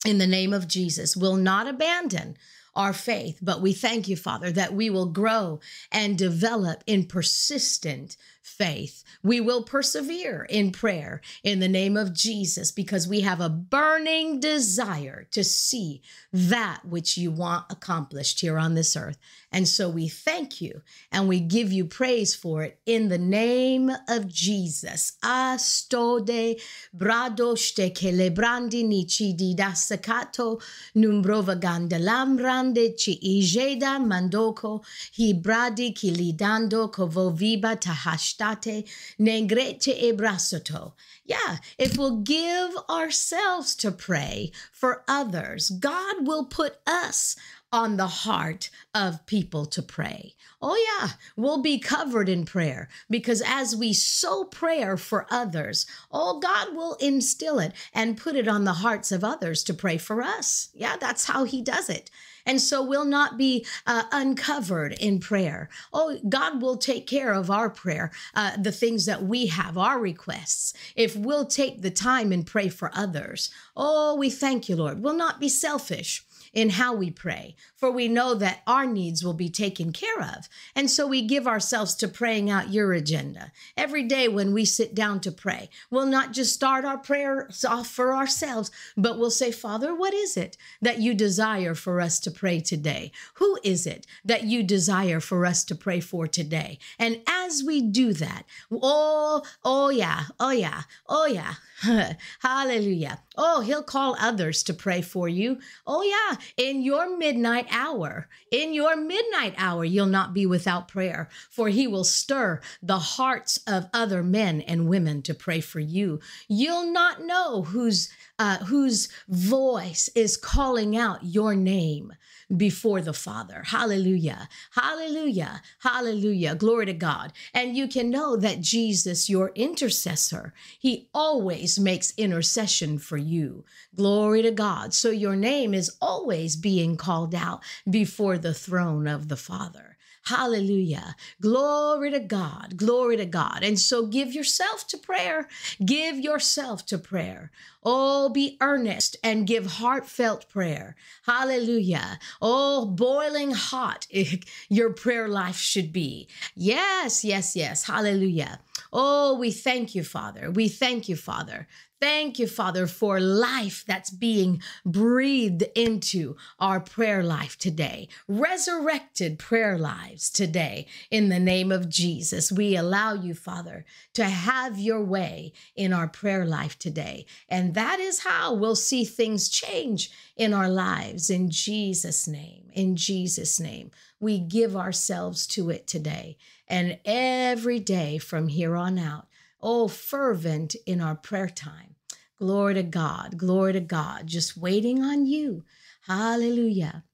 In 0.07 0.19
the 0.19 0.27
name 0.27 0.53
of 0.53 0.69
Jesus, 0.69 1.17
will 1.17 1.37
not 1.37 1.67
abandon 1.67 2.37
our 2.77 2.93
faith, 2.93 3.39
but 3.43 3.61
we 3.61 3.73
thank 3.73 4.09
you, 4.09 4.17
Father, 4.17 4.51
that 4.53 4.75
we 4.75 4.91
will 4.91 5.07
grow 5.07 5.61
and 5.91 6.19
develop 6.19 6.85
in 6.87 7.07
persistent 7.07 8.17
faith. 8.45 9.03
We 9.23 9.41
will 9.41 9.63
persevere 9.63 10.47
in 10.51 10.71
prayer 10.71 11.23
in 11.43 11.61
the 11.61 11.69
name 11.69 11.97
of 11.97 12.13
Jesus 12.13 12.71
because 12.71 13.09
we 13.09 13.23
have 13.23 13.41
a 13.41 13.49
burning 13.49 14.39
desire 14.39 15.27
to 15.31 15.43
see 15.43 16.03
that 16.31 16.85
which 16.85 17.17
you 17.17 17.31
want 17.31 17.65
accomplished 17.71 18.41
here 18.41 18.59
on 18.59 18.75
this 18.75 18.97
earth. 18.97 19.17
And 19.51 19.67
so 19.67 19.89
we 19.89 20.09
thank 20.09 20.61
you 20.61 20.83
and 21.11 21.27
we 21.27 21.41
give 21.41 21.73
you 21.73 21.87
praise 21.87 22.35
for 22.35 22.63
it 22.63 22.81
in 22.85 23.09
the 23.09 23.19
name 23.19 23.91
of 24.09 24.29
Jesus. 24.29 25.13
Astode 25.23 26.61
bradoste 26.95 27.95
celebrandi 27.95 28.85
nici 28.85 29.33
di 29.33 29.55
dasacato 29.55 30.61
numbrova 30.97 31.59
gandalambrande 31.59 32.99
ci 32.99 33.19
ijeda 33.23 33.99
mandoko 33.99 34.85
hibradi 35.17 35.95
kilidando 35.95 36.93
kovo 36.93 37.31
viba 37.31 37.77
tahash 37.81 38.34
state 38.35 38.89
negrete 39.19 40.03
ebrasoto. 40.03 40.93
Yeah, 41.25 41.59
if 41.79 41.97
we'll 41.97 42.19
give 42.19 42.77
ourselves 42.91 43.75
to 43.77 43.91
pray 43.91 44.53
for 44.73 45.05
others, 45.09 45.71
God 45.71 46.27
will 46.27 46.45
put 46.45 46.79
us 46.87 47.37
on 47.73 47.97
the 47.97 48.07
heart 48.07 48.71
of 48.95 49.27
people 49.27 49.67
to 49.67 49.83
pray. 49.83 50.35
Oh, 50.63 50.77
yeah, 50.77 51.11
we'll 51.37 51.61
be 51.61 51.81
covered 51.81 52.29
in 52.29 52.45
prayer 52.45 52.89
because 53.11 53.43
as 53.45 53.75
we 53.75 53.93
sow 53.93 54.45
prayer 54.45 54.97
for 54.97 55.27
others, 55.29 55.85
oh, 56.13 56.39
God 56.39 56.77
will 56.77 56.95
instill 57.01 57.59
it 57.59 57.73
and 57.93 58.17
put 58.17 58.37
it 58.37 58.47
on 58.47 58.63
the 58.63 58.75
hearts 58.75 59.11
of 59.11 59.25
others 59.25 59.65
to 59.65 59.75
pray 59.75 59.99
for 59.99 60.23
us. 60.23 60.69
Yeah, 60.73 60.97
that's 60.97 61.25
how 61.25 61.43
He 61.43 61.63
does 61.63 61.91
it. 61.91 62.11
And 62.47 62.61
so 62.61 62.83
we'll 62.83 63.05
not 63.05 63.39
be 63.39 63.67
uh, 63.87 64.05
uncovered 64.13 64.93
in 64.95 65.19
prayer. 65.21 65.69
Oh, 65.93 66.19
God 66.29 66.61
will 66.61 66.77
take 66.77 67.07
care 67.07 67.33
of 67.33 67.51
our 67.51 67.71
prayer, 67.71 68.11
uh, 68.35 68.57
the 68.57 68.73
things 68.73 69.07
that 69.07 69.25
we 69.25 69.47
have, 69.47 69.79
our 69.79 69.99
requests, 69.99 70.75
if 70.95 71.17
we'll 71.17 71.47
take 71.47 71.83
the 71.83 71.91
time 71.91 72.33
and 72.33 72.47
pray 72.47 72.69
for 72.69 72.91
others. 72.95 73.51
Oh, 73.77 74.15
we 74.17 74.31
thank 74.31 74.69
you, 74.69 74.77
Lord. 74.77 75.03
We'll 75.03 75.15
not 75.15 75.41
be 75.41 75.49
selfish 75.49 76.25
in 76.53 76.71
how 76.71 76.95
we 76.95 77.11
pray, 77.11 77.57
for 77.85 77.91
we 77.91 78.09
know 78.09 78.33
that 78.33 78.63
our 78.67 78.87
needs 78.87 79.23
will 79.23 79.35
be 79.35 79.51
taken 79.51 79.93
care 79.93 80.19
of. 80.19 80.49
And 80.75 80.91
so 80.91 81.07
we 81.07 81.21
give 81.21 81.47
ourselves 81.47 81.95
to 81.97 82.09
praying 82.09 82.49
out 82.49 82.73
your 82.73 82.95
agenda. 82.95 83.53
Every 83.77 84.05
day 84.05 84.27
when 84.27 84.55
we 84.55 84.65
sit 84.65 84.95
down 84.95 85.21
to 85.21 85.31
pray, 85.31 85.69
we'll 85.91 86.07
not 86.07 86.33
just 86.33 86.55
start 86.55 86.87
our 86.87 86.97
prayers 86.97 87.63
off 87.63 87.87
for 87.87 88.15
ourselves, 88.15 88.71
but 88.97 89.19
we'll 89.19 89.31
say, 89.31 89.53
Father, 89.53 89.95
what 89.95 90.15
is 90.15 90.35
it 90.35 90.57
that 90.81 91.01
you 91.01 91.13
desire 91.13 91.75
for 91.75 92.01
us 92.01 92.19
to 92.21 92.31
pray 92.31 92.59
today? 92.59 93.13
Who 93.35 93.59
is 93.63 93.87
it 93.87 94.07
that 94.25 94.45
you 94.45 94.63
desire 94.63 95.21
for 95.21 95.45
us 95.45 95.63
to 95.65 95.75
pray 95.75 96.01
for 96.01 96.27
today? 96.27 96.79
And 96.99 97.21
as 97.29 97.63
we 97.63 97.83
do 97.83 98.15
that, 98.15 98.47
oh, 98.73 99.43
oh 99.63 99.91
yeah, 99.91 100.23
oh 100.41 100.53
yeah, 100.53 100.85
oh 101.07 101.27
yeah, 101.27 101.57
hallelujah. 102.41 103.21
Oh, 103.37 103.61
he'll 103.61 103.83
call 103.83 104.17
others 104.21 104.63
to 104.65 104.75
pray 104.75 105.03
for 105.03 105.29
you. 105.29 105.59
Oh, 105.87 106.03
yeah. 106.03 106.37
In 106.57 106.83
your 106.83 107.17
midnight 107.17 107.67
hour, 107.75 108.29
in 108.51 108.73
your 108.73 108.97
midnight 108.97 109.55
hour, 109.59 109.85
you'll 109.85 110.07
not 110.07 110.33
be 110.33 110.47
without 110.47 110.89
prayer, 110.89 111.29
for 111.51 111.69
he 111.69 111.87
will 111.87 112.05
stir 112.05 112.61
the 112.83 112.99
hearts 112.99 113.59
of 113.67 113.91
other 113.93 114.23
men 114.23 114.63
and 114.63 114.89
women 114.89 115.21
to 115.23 115.35
pray 115.35 115.61
for 115.61 115.81
you. 115.81 116.21
You'll 116.49 116.91
not 116.93 117.21
know 117.21 117.65
whose, 117.65 118.09
uh, 118.39 118.59
whose 118.65 119.09
voice 119.29 120.11
is 120.15 120.37
calling 120.37 120.97
out 120.97 121.25
your 121.25 121.55
name 121.55 122.13
before 122.55 123.01
the 123.01 123.13
Father. 123.13 123.63
Hallelujah. 123.67 124.49
Hallelujah. 124.73 125.63
Hallelujah. 125.81 126.55
Glory 126.55 126.87
to 126.87 126.93
God. 126.93 127.33
And 127.53 127.77
you 127.77 127.89
can 127.89 128.11
know 128.11 128.37
that 128.37 128.61
Jesus, 128.61 129.31
your 129.31 129.53
intercessor, 129.55 130.53
he 130.79 131.09
always 131.15 131.79
makes 131.79 132.13
intercession 132.17 132.99
for 132.99 133.17
you. 133.17 133.65
Glory 133.95 134.43
to 134.43 134.51
God. 134.51 134.95
So 134.95 135.11
your 135.11 135.37
name 135.37 135.73
is 135.73 135.97
always 136.01 136.57
being 136.57 136.97
called 136.97 137.35
out 137.35 137.63
before 137.89 138.39
the 138.39 138.55
throne 138.55 139.07
of 139.07 139.29
the 139.29 139.37
Father. 139.37 139.94
Hallelujah. 140.27 141.17
Glory 141.41 142.11
to 142.11 142.21
God. 142.21 142.77
Glory 142.77 143.17
to 143.19 143.27
God. 143.27 143.61
And 143.63 143.79
so 143.79 144.07
give 144.07 144.33
yourself 144.33 144.87
to 144.89 144.97
prayer. 144.97 145.49
Give 145.85 146.19
yourself 146.19 146.87
to 146.87 146.99
prayer. 146.99 147.51
Oh, 147.83 148.31
be 148.31 148.57
earnest 148.63 149.17
and 149.23 149.47
give 149.47 149.67
heartfelt 149.67 150.49
prayer. 150.49 150.97
Hallelujah. 151.27 152.19
Oh, 152.41 152.87
boiling 152.87 153.51
hot 153.51 154.07
your 154.71 154.91
prayer 154.95 155.29
life 155.29 155.57
should 155.57 155.93
be. 155.93 156.27
Yes, 156.55 157.25
yes, 157.25 157.55
yes. 157.55 157.85
Hallelujah. 157.85 158.61
Oh, 158.97 159.37
we 159.37 159.51
thank 159.51 159.97
you, 159.97 160.05
Father. 160.05 160.53
We 160.53 160.69
thank 160.69 161.09
you, 161.09 161.17
Father. 161.17 161.67
Thank 162.01 162.39
you, 162.39 162.47
Father, 162.47 162.87
for 162.87 163.19
life 163.19 163.83
that's 163.89 164.11
being 164.11 164.63
breathed 164.87 165.65
into 165.75 166.37
our 166.61 166.79
prayer 166.79 167.25
life 167.25 167.59
today. 167.59 168.09
Resurrected 168.29 169.39
prayer 169.39 169.77
lives 169.79 170.31
today. 170.31 170.87
In 171.11 171.29
the 171.29 171.41
name 171.41 171.73
of 171.73 171.89
Jesus, 171.89 172.53
we 172.53 172.77
allow 172.77 173.15
you, 173.15 173.35
Father, 173.35 173.85
to 174.13 174.27
have 174.27 174.79
your 174.79 175.03
way 175.03 175.55
in 175.75 175.93
our 175.93 176.07
prayer 176.07 176.45
life 176.45 176.79
today. 176.79 177.27
And 177.49 177.75
that 177.75 177.99
is 177.99 178.21
how 178.21 178.55
we'll 178.55 178.77
see 178.77 179.05
things 179.05 179.49
change 179.49 180.13
in 180.37 180.55
our 180.55 180.69
lives. 180.69 181.31
In 181.31 181.51
Jesus' 181.51 182.29
name, 182.29 182.71
in 182.73 182.95
Jesus' 182.95 183.59
name, 183.59 183.91
we 184.25 184.41
give 184.41 184.75
ourselves 184.75 185.47
to 185.49 185.71
it 185.71 185.87
today. 185.87 186.37
And 186.67 186.99
every 187.05 187.79
day 187.79 188.19
from 188.19 188.49
here 188.49 188.75
on 188.75 188.99
out, 188.99 189.29
oh, 189.61 189.87
fervent 189.87 190.75
in 190.87 191.01
our 191.01 191.15
prayer 191.15 191.49
time 191.49 191.95
Glory 192.39 192.75
to 192.75 192.83
God. 192.83 193.39
Glory 193.39 193.73
to 193.75 193.81
God. 193.81 194.27
Just 194.27 194.57
waiting 194.57 195.03
on 195.03 195.25
you. 195.27 195.65
Hallelujah. 196.03 197.05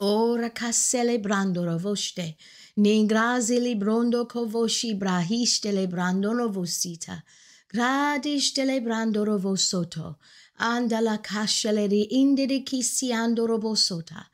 Ora 0.00 0.50
ca 0.50 0.70
celebrando 0.70 1.64
rovoste, 1.64 2.36
ningrazi 2.78 3.58
librondo 3.58 4.26
covoshi 4.26 4.96
brahiste 4.96 5.72
lebrando 5.72 6.32
novosita, 6.32 7.22
gradis 7.72 8.52
telebrando 8.52 9.24
rovosoto, 9.24 10.16
andala 10.60 11.18
casceleri 11.18 12.08
indiri 12.12 12.62
kisiando 12.62 13.46
robosota. 13.46 14.26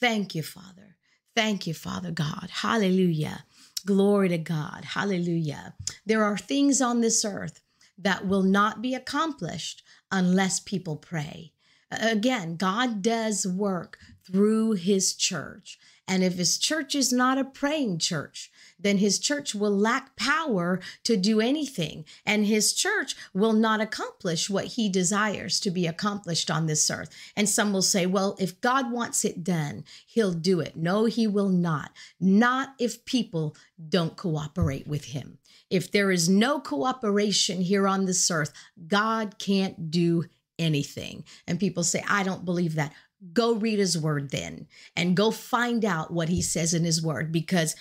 Thank 0.00 0.34
you, 0.34 0.42
Father. 0.42 0.96
Thank 1.34 1.66
you, 1.66 1.74
Father 1.74 2.10
God. 2.10 2.48
Hallelujah. 2.50 3.44
Glory 3.86 4.28
to 4.28 4.38
God. 4.38 4.84
Hallelujah. 4.84 5.74
There 6.04 6.22
are 6.22 6.36
things 6.36 6.80
on 6.80 7.00
this 7.00 7.24
earth 7.24 7.60
that 7.98 8.26
will 8.26 8.42
not 8.42 8.82
be 8.82 8.94
accomplished 8.94 9.82
unless 10.10 10.60
people 10.60 10.96
pray. 10.96 11.52
Again, 11.90 12.56
God 12.56 13.02
does 13.02 13.46
work 13.46 13.98
through 14.26 14.72
his 14.72 15.14
church. 15.14 15.78
And 16.08 16.24
if 16.24 16.34
his 16.34 16.58
church 16.58 16.94
is 16.94 17.12
not 17.12 17.38
a 17.38 17.44
praying 17.44 17.98
church, 17.98 18.50
then 18.78 18.98
his 18.98 19.18
church 19.18 19.54
will 19.54 19.76
lack 19.76 20.16
power 20.16 20.80
to 21.04 21.16
do 21.16 21.40
anything. 21.40 22.04
And 22.26 22.46
his 22.46 22.72
church 22.72 23.14
will 23.32 23.52
not 23.52 23.80
accomplish 23.80 24.50
what 24.50 24.64
he 24.64 24.88
desires 24.88 25.60
to 25.60 25.70
be 25.70 25.86
accomplished 25.86 26.50
on 26.50 26.66
this 26.66 26.90
earth. 26.90 27.10
And 27.36 27.48
some 27.48 27.72
will 27.72 27.82
say, 27.82 28.06
well, 28.06 28.36
if 28.40 28.60
God 28.60 28.90
wants 28.90 29.24
it 29.24 29.44
done, 29.44 29.84
he'll 30.06 30.32
do 30.32 30.60
it. 30.60 30.76
No, 30.76 31.04
he 31.04 31.26
will 31.26 31.48
not. 31.48 31.92
Not 32.20 32.74
if 32.78 33.04
people 33.04 33.56
don't 33.88 34.16
cooperate 34.16 34.86
with 34.86 35.06
him. 35.06 35.38
If 35.70 35.90
there 35.92 36.10
is 36.10 36.28
no 36.28 36.60
cooperation 36.60 37.62
here 37.62 37.86
on 37.86 38.04
this 38.04 38.30
earth, 38.30 38.52
God 38.88 39.38
can't 39.38 39.90
do 39.90 40.24
anything. 40.58 41.24
And 41.46 41.58
people 41.60 41.84
say, 41.84 42.04
I 42.08 42.22
don't 42.22 42.44
believe 42.44 42.74
that. 42.74 42.92
Go 43.32 43.54
read 43.54 43.78
his 43.78 43.96
word 43.96 44.30
then 44.30 44.66
and 44.96 45.16
go 45.16 45.30
find 45.30 45.84
out 45.84 46.12
what 46.12 46.28
he 46.28 46.42
says 46.42 46.74
in 46.74 46.84
his 46.84 47.02
word 47.02 47.30
because 47.30 47.76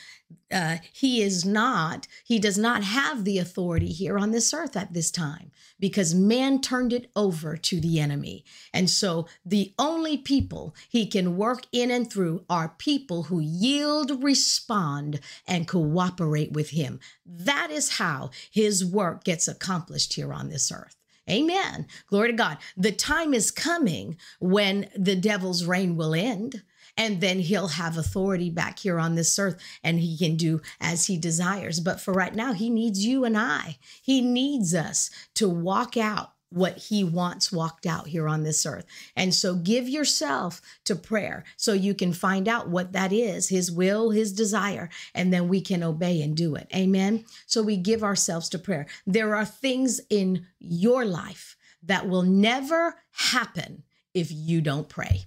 uh, 0.52 0.78
he 0.94 1.22
is 1.22 1.46
not, 1.46 2.08
he 2.24 2.40
does 2.40 2.58
not 2.58 2.84
have 2.84 3.24
the 3.24 3.38
authority 3.38 3.92
here 3.92 4.20
on 4.20 4.32
this 4.32 4.54
earth 4.54 4.76
at 4.76 4.94
this 4.94 5.10
time 5.10 5.52
because 5.80 6.14
man 6.14 6.62
turned 6.62 6.94
it 6.94 7.10
over 7.16 7.58
to 7.58 7.80
the 7.80 8.00
enemy. 8.00 8.46
And 8.74 8.90
so 8.90 9.28
the 9.46 9.74
only 9.80 10.18
people 10.18 10.76
he 10.90 11.08
can 11.08 11.38
work 11.38 11.66
in 11.72 11.90
and 11.90 12.12
through 12.12 12.46
are 12.50 12.76
people 12.78 13.24
who 13.24 13.40
yield, 13.40 14.24
respond, 14.24 15.20
and 15.48 15.68
cooperate 15.68 16.52
with 16.52 16.70
him. 16.70 17.00
That 17.26 17.72
is 17.72 17.98
how 17.98 18.30
his 18.52 18.86
work 18.86 19.24
gets 19.24 19.48
accomplished 19.48 20.14
here 20.14 20.34
on 20.34 20.50
this 20.50 20.72
earth. 20.72 20.96
Amen. 21.30 21.88
Glory 22.08 22.32
to 22.32 22.36
God. 22.36 22.58
The 22.76 22.92
time 22.92 23.34
is 23.34 23.52
coming 23.52 24.18
when 24.40 24.90
the 24.96 25.16
devil's 25.16 25.66
reign 25.66 25.96
will 25.96 26.14
end. 26.14 26.64
And 26.98 27.22
then 27.22 27.40
he'll 27.40 27.70
have 27.70 27.98
authority 27.98 28.50
back 28.50 28.80
here 28.80 29.00
on 29.00 29.16
this 29.16 29.40
earth 29.40 29.58
and 29.82 30.00
he 30.00 30.18
can 30.18 30.36
do 30.36 30.62
as 30.80 31.08
he 31.08 31.18
desires. 31.18 31.80
But 31.80 32.02
for 32.02 32.14
right 32.14 32.36
now, 32.36 32.52
he 32.54 32.70
needs 32.70 33.06
you 33.06 33.24
and 33.24 33.38
I. 33.38 33.78
He 34.02 34.20
needs 34.20 34.74
us 34.76 35.10
to 35.36 35.48
walk 35.48 35.96
out 35.96 36.34
what 36.52 36.78
he 36.78 37.04
wants 37.04 37.52
walked 37.52 37.86
out 37.86 38.08
here 38.08 38.28
on 38.28 38.44
this 38.44 38.66
earth. 38.66 38.86
And 39.16 39.34
so 39.34 39.56
give 39.56 39.88
yourself 39.88 40.62
to 40.84 40.96
prayer 40.96 41.44
so 41.58 41.74
you 41.74 41.96
can 41.96 42.14
find 42.14 42.48
out 42.48 42.70
what 42.70 42.92
that 42.92 43.14
is, 43.14 43.50
his 43.50 43.72
will, 43.72 44.12
his 44.12 44.34
desire, 44.34 44.90
and 45.16 45.34
then 45.34 45.48
we 45.48 45.62
can 45.62 45.82
obey 45.82 46.22
and 46.22 46.36
do 46.36 46.56
it. 46.56 46.68
Amen. 46.76 47.26
So 47.48 47.64
we 47.64 47.78
give 47.78 48.04
ourselves 48.04 48.50
to 48.50 48.60
prayer. 48.60 48.86
There 49.08 49.36
are 49.36 49.46
things 49.46 50.02
in 50.10 50.46
your 50.60 51.06
life 51.06 51.56
that 51.84 52.08
will 52.08 52.24
never 52.24 52.96
happen 53.12 53.84
if 54.14 54.30
you 54.32 54.62
don't 54.62 54.90
pray. 54.90 55.26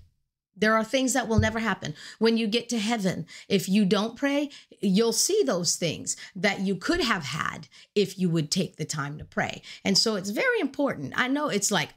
There 0.56 0.74
are 0.74 0.84
things 0.84 1.12
that 1.12 1.28
will 1.28 1.38
never 1.38 1.58
happen. 1.58 1.94
When 2.18 2.36
you 2.36 2.46
get 2.46 2.68
to 2.70 2.78
heaven, 2.78 3.26
if 3.48 3.68
you 3.68 3.84
don't 3.84 4.16
pray, 4.16 4.50
you'll 4.80 5.12
see 5.12 5.42
those 5.44 5.76
things 5.76 6.16
that 6.36 6.60
you 6.60 6.76
could 6.76 7.00
have 7.00 7.24
had 7.24 7.68
if 7.94 8.18
you 8.18 8.28
would 8.30 8.50
take 8.50 8.76
the 8.76 8.84
time 8.84 9.18
to 9.18 9.24
pray. 9.24 9.62
And 9.84 9.96
so 9.96 10.16
it's 10.16 10.30
very 10.30 10.60
important. 10.60 11.14
I 11.16 11.28
know 11.28 11.48
it's 11.48 11.70
like 11.70 11.90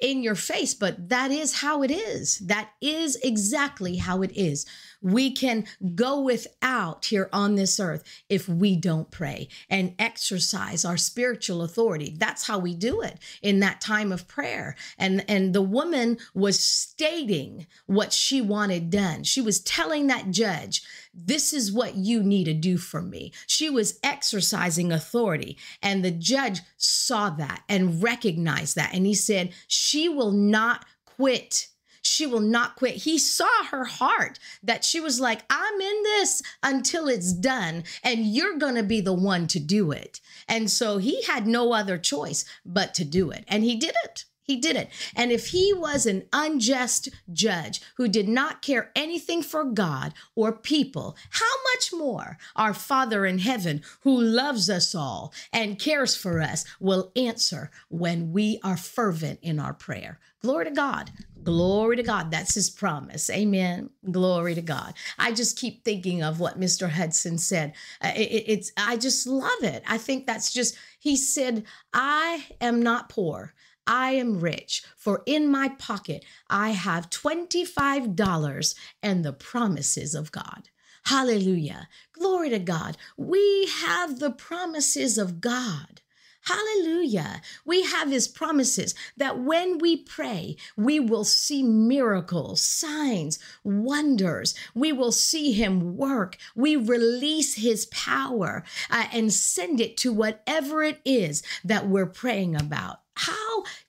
in 0.00 0.22
your 0.22 0.34
face, 0.34 0.74
but 0.74 1.08
that 1.08 1.30
is 1.30 1.60
how 1.60 1.82
it 1.82 1.90
is. 1.90 2.38
That 2.38 2.70
is 2.80 3.16
exactly 3.22 3.96
how 3.96 4.22
it 4.22 4.32
is. 4.36 4.66
We 5.02 5.30
can 5.30 5.66
go 5.94 6.20
without 6.20 7.06
here 7.06 7.28
on 7.32 7.54
this 7.54 7.78
earth 7.78 8.02
if 8.28 8.48
we 8.48 8.76
don't 8.76 9.10
pray 9.10 9.48
and 9.70 9.94
exercise 9.98 10.84
our 10.84 10.96
spiritual 10.96 11.62
authority. 11.62 12.14
That's 12.18 12.46
how 12.46 12.58
we 12.58 12.74
do 12.74 13.02
it 13.02 13.18
in 13.42 13.60
that 13.60 13.80
time 13.80 14.12
of 14.12 14.26
prayer. 14.26 14.74
And 14.98 15.24
and 15.28 15.54
the 15.54 15.62
woman 15.62 16.18
was 16.34 16.58
stating 16.58 17.66
what 17.96 18.12
she 18.12 18.40
wanted 18.40 18.90
done. 18.90 19.24
She 19.24 19.40
was 19.40 19.60
telling 19.60 20.06
that 20.06 20.30
judge, 20.30 20.82
this 21.12 21.52
is 21.52 21.72
what 21.72 21.96
you 21.96 22.22
need 22.22 22.44
to 22.44 22.54
do 22.54 22.76
for 22.76 23.02
me. 23.02 23.32
She 23.46 23.70
was 23.70 23.98
exercising 24.02 24.92
authority. 24.92 25.58
And 25.82 26.04
the 26.04 26.10
judge 26.10 26.60
saw 26.76 27.30
that 27.30 27.62
and 27.68 28.02
recognized 28.02 28.76
that. 28.76 28.94
And 28.94 29.06
he 29.06 29.14
said, 29.14 29.52
She 29.66 30.08
will 30.08 30.32
not 30.32 30.84
quit 31.04 31.68
she 32.06 32.26
will 32.26 32.40
not 32.40 32.76
quit. 32.76 32.94
He 32.94 33.18
saw 33.18 33.64
her 33.70 33.84
heart 33.84 34.38
that 34.62 34.84
she 34.84 35.00
was 35.00 35.20
like, 35.20 35.42
I'm 35.50 35.80
in 35.80 36.02
this 36.04 36.40
until 36.62 37.08
it's 37.08 37.32
done, 37.32 37.82
and 38.02 38.24
you're 38.24 38.58
going 38.58 38.76
to 38.76 38.82
be 38.82 39.00
the 39.00 39.12
one 39.12 39.46
to 39.48 39.58
do 39.58 39.90
it. 39.90 40.20
And 40.48 40.70
so 40.70 40.98
he 40.98 41.22
had 41.24 41.46
no 41.46 41.72
other 41.72 41.98
choice 41.98 42.44
but 42.64 42.94
to 42.94 43.04
do 43.04 43.30
it. 43.30 43.44
And 43.48 43.64
he 43.64 43.76
did 43.76 43.94
it. 44.04 44.24
He 44.46 44.56
did 44.56 44.76
it. 44.76 44.90
And 45.16 45.32
if 45.32 45.48
he 45.48 45.72
was 45.74 46.06
an 46.06 46.28
unjust 46.32 47.08
judge 47.32 47.80
who 47.96 48.06
did 48.06 48.28
not 48.28 48.62
care 48.62 48.92
anything 48.94 49.42
for 49.42 49.64
God 49.64 50.14
or 50.36 50.52
people, 50.52 51.16
how 51.30 51.44
much 51.74 51.92
more 51.92 52.38
our 52.54 52.72
Father 52.72 53.26
in 53.26 53.38
heaven, 53.38 53.82
who 54.02 54.20
loves 54.20 54.70
us 54.70 54.94
all 54.94 55.34
and 55.52 55.80
cares 55.80 56.14
for 56.14 56.40
us, 56.40 56.64
will 56.78 57.10
answer 57.16 57.72
when 57.88 58.32
we 58.32 58.60
are 58.62 58.76
fervent 58.76 59.40
in 59.42 59.58
our 59.58 59.74
prayer. 59.74 60.20
Glory 60.42 60.66
to 60.66 60.70
God. 60.70 61.10
Glory 61.42 61.96
to 61.96 62.04
God. 62.04 62.30
That's 62.30 62.54
his 62.54 62.70
promise. 62.70 63.28
Amen. 63.30 63.90
Glory 64.12 64.54
to 64.54 64.62
God. 64.62 64.94
I 65.18 65.32
just 65.32 65.58
keep 65.58 65.84
thinking 65.84 66.22
of 66.22 66.38
what 66.38 66.60
Mr. 66.60 66.88
Hudson 66.88 67.38
said. 67.38 67.74
Uh, 68.00 68.12
it, 68.14 68.44
it's, 68.46 68.72
I 68.76 68.96
just 68.96 69.26
love 69.26 69.62
it. 69.62 69.82
I 69.88 69.98
think 69.98 70.26
that's 70.26 70.52
just, 70.52 70.76
he 71.00 71.16
said, 71.16 71.64
I 71.92 72.46
am 72.60 72.80
not 72.80 73.08
poor. 73.08 73.54
I 73.86 74.12
am 74.12 74.40
rich, 74.40 74.82
for 74.96 75.22
in 75.26 75.48
my 75.48 75.68
pocket 75.68 76.24
I 76.48 76.70
have 76.70 77.10
$25 77.10 78.74
and 79.02 79.24
the 79.24 79.32
promises 79.32 80.14
of 80.14 80.32
God. 80.32 80.68
Hallelujah. 81.04 81.88
Glory 82.12 82.50
to 82.50 82.58
God. 82.58 82.96
We 83.16 83.68
have 83.84 84.18
the 84.18 84.32
promises 84.32 85.18
of 85.18 85.40
God. 85.40 86.00
Hallelujah. 86.46 87.42
We 87.64 87.82
have 87.82 88.10
his 88.10 88.28
promises 88.28 88.94
that 89.16 89.40
when 89.40 89.78
we 89.78 89.96
pray, 89.96 90.56
we 90.76 91.00
will 91.00 91.24
see 91.24 91.62
miracles, 91.64 92.60
signs, 92.60 93.40
wonders. 93.64 94.54
We 94.72 94.92
will 94.92 95.10
see 95.10 95.52
him 95.52 95.96
work. 95.96 96.36
We 96.54 96.76
release 96.76 97.54
his 97.54 97.86
power 97.86 98.62
uh, 98.90 99.06
and 99.12 99.32
send 99.32 99.80
it 99.80 99.96
to 99.98 100.12
whatever 100.12 100.84
it 100.84 101.00
is 101.04 101.42
that 101.64 101.88
we're 101.88 102.06
praying 102.06 102.54
about. 102.54 103.00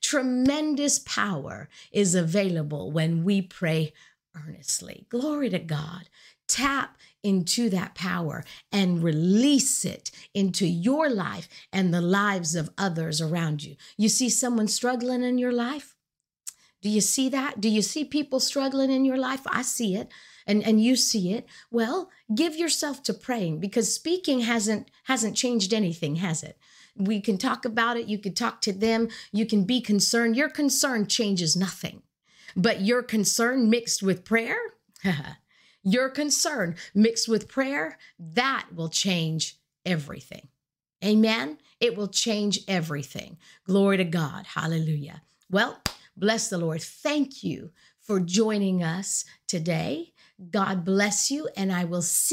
Tremendous 0.08 1.00
power 1.00 1.68
is 1.92 2.16
available 2.16 2.92
when 2.94 3.26
we 3.26 3.42
pray 3.42 3.92
earnestly. 4.34 5.06
Glory 5.10 5.50
to 5.50 5.60
God. 5.60 6.08
Tap 6.48 6.98
into 7.24 7.70
that 7.72 7.94
power 7.94 8.46
and 8.72 9.04
release 9.04 9.84
it 9.84 10.10
into 10.34 10.66
your 10.66 11.10
life 11.10 11.50
and 11.74 11.94
the 11.94 12.00
lives 12.00 12.56
of 12.56 12.70
others 12.78 13.20
around 13.20 13.66
you. 13.66 13.76
You 13.98 14.08
see 14.08 14.30
someone 14.30 14.70
struggling 14.70 15.24
in 15.24 15.38
your 15.40 15.52
life? 15.52 15.94
Do 16.82 16.88
you 16.88 17.02
see 17.02 17.28
that? 17.28 17.60
Do 17.60 17.68
you 17.68 17.82
see 17.82 18.06
people 18.06 18.40
struggling 18.40 18.90
in 18.90 19.04
your 19.04 19.18
life? 19.18 19.42
I 19.46 19.62
see 19.62 19.94
it 19.94 20.10
and 20.46 20.64
and 20.64 20.82
you 20.82 20.96
see 20.96 21.34
it. 21.34 21.46
Well, 21.70 22.10
give 22.34 22.56
yourself 22.56 23.04
to 23.04 23.14
praying 23.14 23.60
because 23.60 23.94
speaking 23.94 24.40
hasn't 24.40 24.90
hasn't 25.04 25.36
changed 25.36 25.74
anything, 25.74 26.16
has 26.16 26.44
it? 26.44 26.58
We 26.98 27.22
can 27.22 27.38
talk 27.38 27.66
about 27.66 27.98
it, 27.98 28.08
you 28.08 28.18
can 28.18 28.34
talk 28.34 28.62
to 28.62 28.74
them, 28.74 29.10
you 29.32 29.46
can 29.46 29.64
be 29.64 29.82
concerned. 29.82 30.36
Your 30.36 30.50
concern 30.50 31.08
changes 31.08 31.56
nothing. 31.56 32.02
But 32.56 32.82
your 32.82 33.04
concern 33.04 33.70
mixed 33.70 34.02
with 34.02 34.26
prayer, 34.26 34.58
your 35.84 36.10
concern 36.10 36.76
mixed 36.96 37.30
with 37.30 37.48
prayer, 37.48 37.98
that 38.20 38.68
will 38.74 38.90
change 38.90 39.58
everything. 39.86 40.48
Amen. 41.06 41.60
It 41.80 41.96
will 41.96 42.08
change 42.08 42.62
everything. 42.68 43.38
Glory 43.66 43.98
to 43.98 44.04
God. 44.04 44.48
Hallelujah. 44.48 45.22
Well, 45.52 45.80
bless 46.16 46.50
the 46.50 46.58
Lord. 46.58 46.82
Thank 46.82 47.44
you 47.44 47.70
for 48.02 48.20
joining 48.20 48.84
us 48.84 49.24
today. 49.48 50.14
God 50.50 50.84
bless 50.84 51.30
you, 51.30 51.50
and 51.56 51.72
I 51.72 51.84
will 51.84 52.02
see. 52.02 52.26